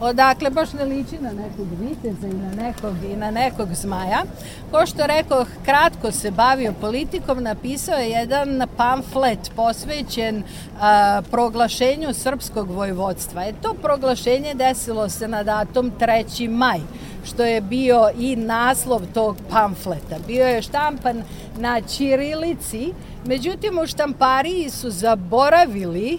Odakle 0.05 0.51
baš 0.51 0.73
ne 0.73 0.85
liči 0.85 1.19
na 1.21 1.33
nekog 1.33 1.67
viteza 1.81 2.29
i 2.29 2.35
na 2.35 2.63
nekog, 2.63 2.95
i 3.13 3.17
na 3.17 3.31
nekog 3.31 3.75
zmaja. 3.75 4.23
Ko 4.71 4.87
što 4.87 5.07
rekao, 5.07 5.45
kratko 5.65 6.13
se 6.13 6.31
bavio 6.31 6.73
politikom, 6.81 7.43
napisao 7.43 7.99
je 7.99 8.11
jedan 8.11 8.63
pamflet 8.77 9.51
posvećen 9.57 10.43
a, 10.81 11.23
proglašenju 11.31 12.15
srpskog 12.15 12.71
vojvodstva. 12.71 13.45
E 13.45 13.53
to 13.63 13.75
proglašenje 13.75 14.55
desilo 14.55 15.09
se 15.09 15.29
na 15.29 15.43
datum 15.43 15.93
3. 16.01 16.49
maj 16.49 16.81
što 17.25 17.45
je 17.45 17.61
bio 17.61 18.11
i 18.19 18.37
naslov 18.37 19.01
tog 19.15 19.37
pamfleta. 19.51 20.17
Bio 20.27 20.47
je 20.47 20.63
štampan 20.63 21.23
na 21.59 21.81
Ćirilici, 21.81 22.93
međutim 23.27 23.79
u 23.79 23.87
štampariji 23.87 24.71
su 24.71 24.91
zaboravili 24.91 26.19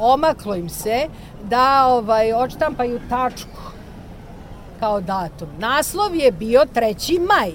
omaklo 0.00 0.56
im 0.56 0.68
se 0.68 1.08
da 1.44 1.86
ovaj, 1.86 2.32
odštampaju 2.32 3.00
tačku 3.08 3.60
kao 4.80 5.00
datum. 5.00 5.48
Naslov 5.58 6.14
je 6.14 6.32
bio 6.32 6.64
3. 6.74 7.18
maj. 7.26 7.50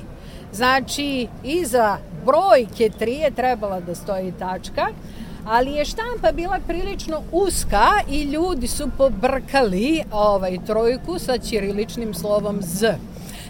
Znači, 0.54 1.28
iza 1.44 1.98
brojke 2.26 2.90
3 3.00 3.08
je 3.08 3.32
trebala 3.32 3.80
da 3.80 3.96
stoji 3.96 4.34
tačka, 4.40 4.88
ali 5.46 5.72
je 5.72 5.86
štampa 5.86 6.32
bila 6.32 6.60
prilično 6.68 7.22
uska 7.32 7.88
i 8.10 8.24
ljudi 8.24 8.68
su 8.68 8.90
pobrkali 8.98 10.04
ovaj 10.12 10.58
trojku 10.66 11.20
sa 11.20 11.38
ćiriličnim 11.38 12.14
slovom 12.14 12.58
Z. 12.62 12.96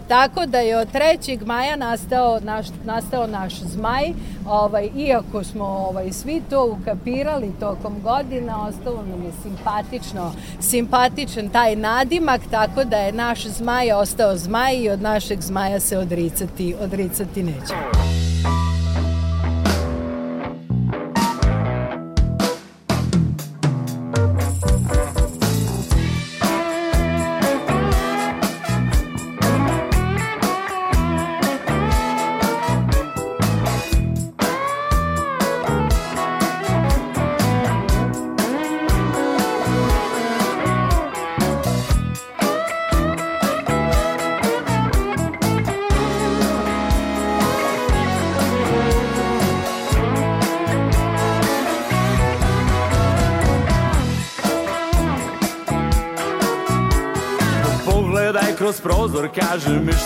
Tako 0.07 0.45
da 0.45 0.59
je 0.59 0.77
od 0.77 0.87
3. 0.93 1.45
maja 1.45 1.75
nastao 1.75 2.39
naš, 2.39 2.67
nastao 2.83 3.27
naš 3.27 3.53
zmaj, 3.59 4.13
ovaj, 4.47 4.89
iako 4.95 5.43
smo 5.43 5.65
ovaj, 5.65 6.11
svi 6.11 6.41
to 6.49 6.77
ukapirali 6.81 7.53
tokom 7.59 8.01
godina, 8.03 8.67
ostalo 8.67 9.03
nam 9.09 9.23
je 9.23 9.31
simpatično, 9.43 10.33
simpatičan 10.59 11.49
taj 11.49 11.75
nadimak, 11.75 12.41
tako 12.51 12.83
da 12.83 12.97
je 12.97 13.11
naš 13.11 13.47
zmaj 13.47 13.91
ostao 13.91 14.37
zmaj 14.37 14.75
i 14.75 14.89
od 14.89 15.01
našeg 15.01 15.41
zmaja 15.41 15.79
se 15.79 15.97
odricati, 15.97 16.75
odricati 16.81 17.43
neće. 17.43 18.24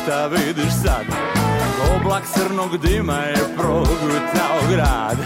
Šta 0.10 0.28
vidiš 0.28 0.74
sad? 0.84 1.06
Oblak 1.96 2.24
crnog 2.34 2.78
dima 2.78 3.14
je 3.18 3.38
progutao 3.58 4.60
grad. 4.72 5.18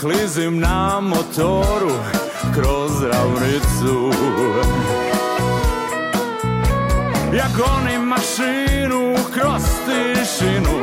Klizim 0.00 0.58
na 0.58 1.00
motoru 1.00 1.94
kroz 2.54 3.02
ravnicu. 3.02 4.10
Ja 7.36 7.46
gonim 7.56 8.02
mašinu 8.02 9.14
kroz 9.34 9.62
tišinu 9.86 10.78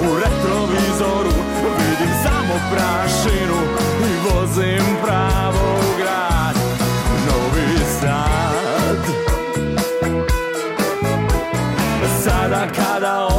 U 0.00 0.14
retrovizoru 0.14 1.32
vidim 1.78 2.14
samo 2.22 2.54
prašinu 2.72 3.60
I 4.00 4.28
vozim 4.28 4.96
pravo 5.04 5.61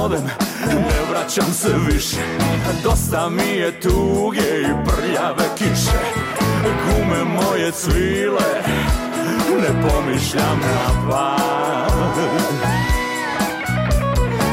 odem 0.03 0.23
Ne 0.67 0.99
vraćam 1.09 1.53
se 1.53 1.69
više. 1.87 2.17
Dosta 2.83 3.29
mi 3.29 3.51
je 3.57 3.79
tuge 3.79 4.61
i 4.61 4.85
prljave 4.85 5.45
kiše 5.57 5.99
Gume 6.63 7.23
moje 7.23 7.71
cvile 7.71 8.51
Ne 9.61 9.81
pomišljam 9.81 10.59
na 10.59 11.09
pad 11.09 12.15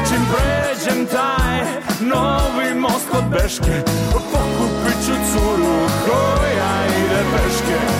Čim 0.09 0.21
pređem 0.31 1.05
taj 1.05 1.59
Novi 1.99 2.79
most 2.79 3.09
kod 3.11 3.23
Beške 3.31 3.83
Pokupit 4.11 5.05
ću 5.05 5.11
curu 5.31 5.89
koja 6.05 6.85
ide 6.87 7.23
peške. 7.33 7.90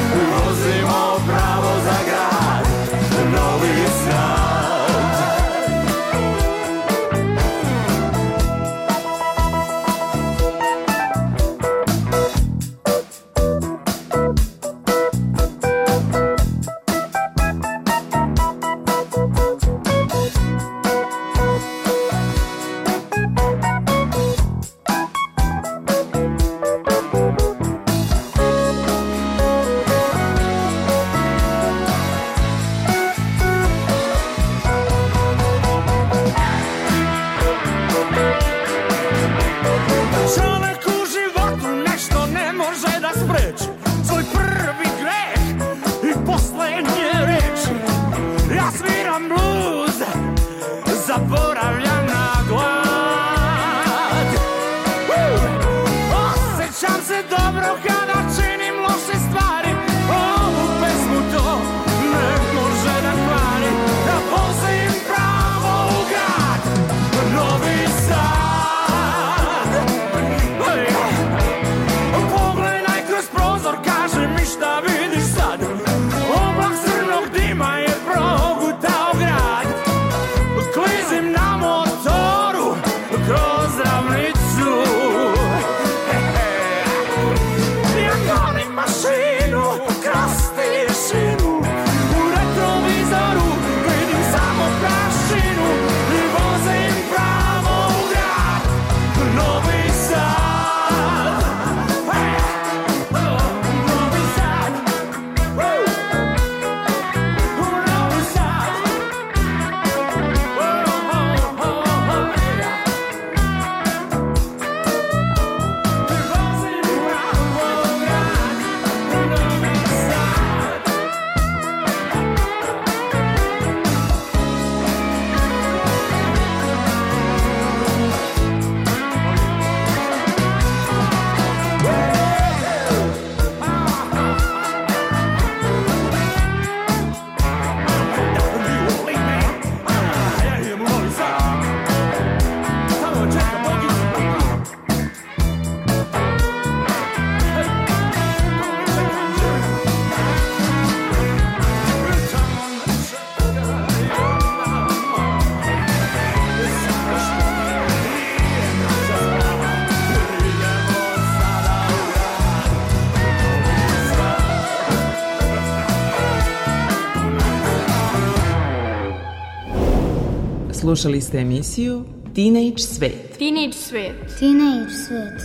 Slušali 170.81 171.21
ste 171.21 171.37
emisiju 171.37 172.05
Teenage 172.35 172.77
Svet. 172.77 173.37
Teenage 173.37 173.73
svet. 173.73 174.15
Teenage 174.39 174.89
svet. 175.07 175.41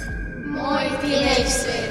Moj 0.47 0.85
teenage 1.01 1.51
svet. 1.51 1.91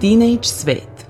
Teenage 0.00 0.44
Svet. 0.44 1.06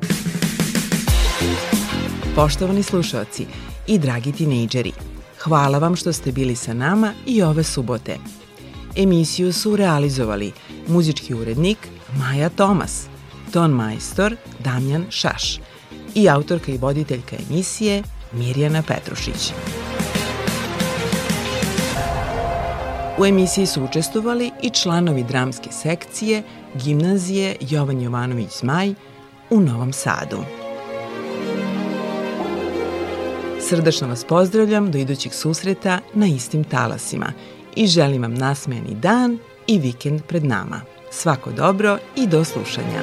Poštovani 2.35 2.83
slušalci 2.83 3.47
i 3.87 3.99
dragi 3.99 4.33
tinejdžeri, 4.33 4.93
hvala 5.39 5.79
vam 5.79 5.97
što 5.97 6.13
ste 6.13 6.33
bili 6.33 6.57
sa 6.57 6.75
nama 6.75 7.13
i 7.27 7.43
ove 7.43 7.65
subote. 7.65 8.42
Emisiju 8.97 9.53
su 9.53 9.77
realizovali 9.77 10.53
muzički 10.89 11.35
urednik 11.35 11.79
Maja 12.19 12.49
Tomas, 12.49 13.07
ton 13.53 13.71
majstor 13.71 14.37
Damjan 14.65 15.07
Šaš 15.11 15.61
i 16.15 16.29
autorka 16.29 16.73
i 16.73 16.79
voditeljka 16.79 17.37
emisije 17.49 18.03
Mirjana 18.33 18.83
Petrušić. 18.83 19.53
U 23.19 23.27
emisiji 23.27 23.67
su 23.67 23.85
učestvovali 23.85 24.51
i 24.63 24.71
članovi 24.71 25.25
dramske 25.25 25.73
sekcije 25.73 26.43
Gimnazije 26.75 27.57
Jovan 27.61 28.01
Jovanović 28.01 28.51
Zmaj 28.61 28.95
u 29.51 29.61
Novom 29.61 29.93
Sadu. 29.93 30.45
Srdačno 33.69 34.09
vas 34.09 34.25
pozdravljam 34.25 34.91
do 34.91 34.99
idućeg 34.99 35.33
susreta 35.35 35.99
na 36.15 36.27
istim 36.27 36.65
talasima 36.65 37.33
i 37.77 37.87
želim 37.87 38.23
vam 38.23 38.35
nasmejani 38.35 38.95
dan 38.95 39.39
i 39.67 39.79
vikend 39.79 40.23
pred 40.23 40.45
nama. 40.45 40.81
Svako 41.11 41.51
dobro 41.51 41.99
i 42.17 42.27
do 42.27 42.45
slušanja. 42.45 43.03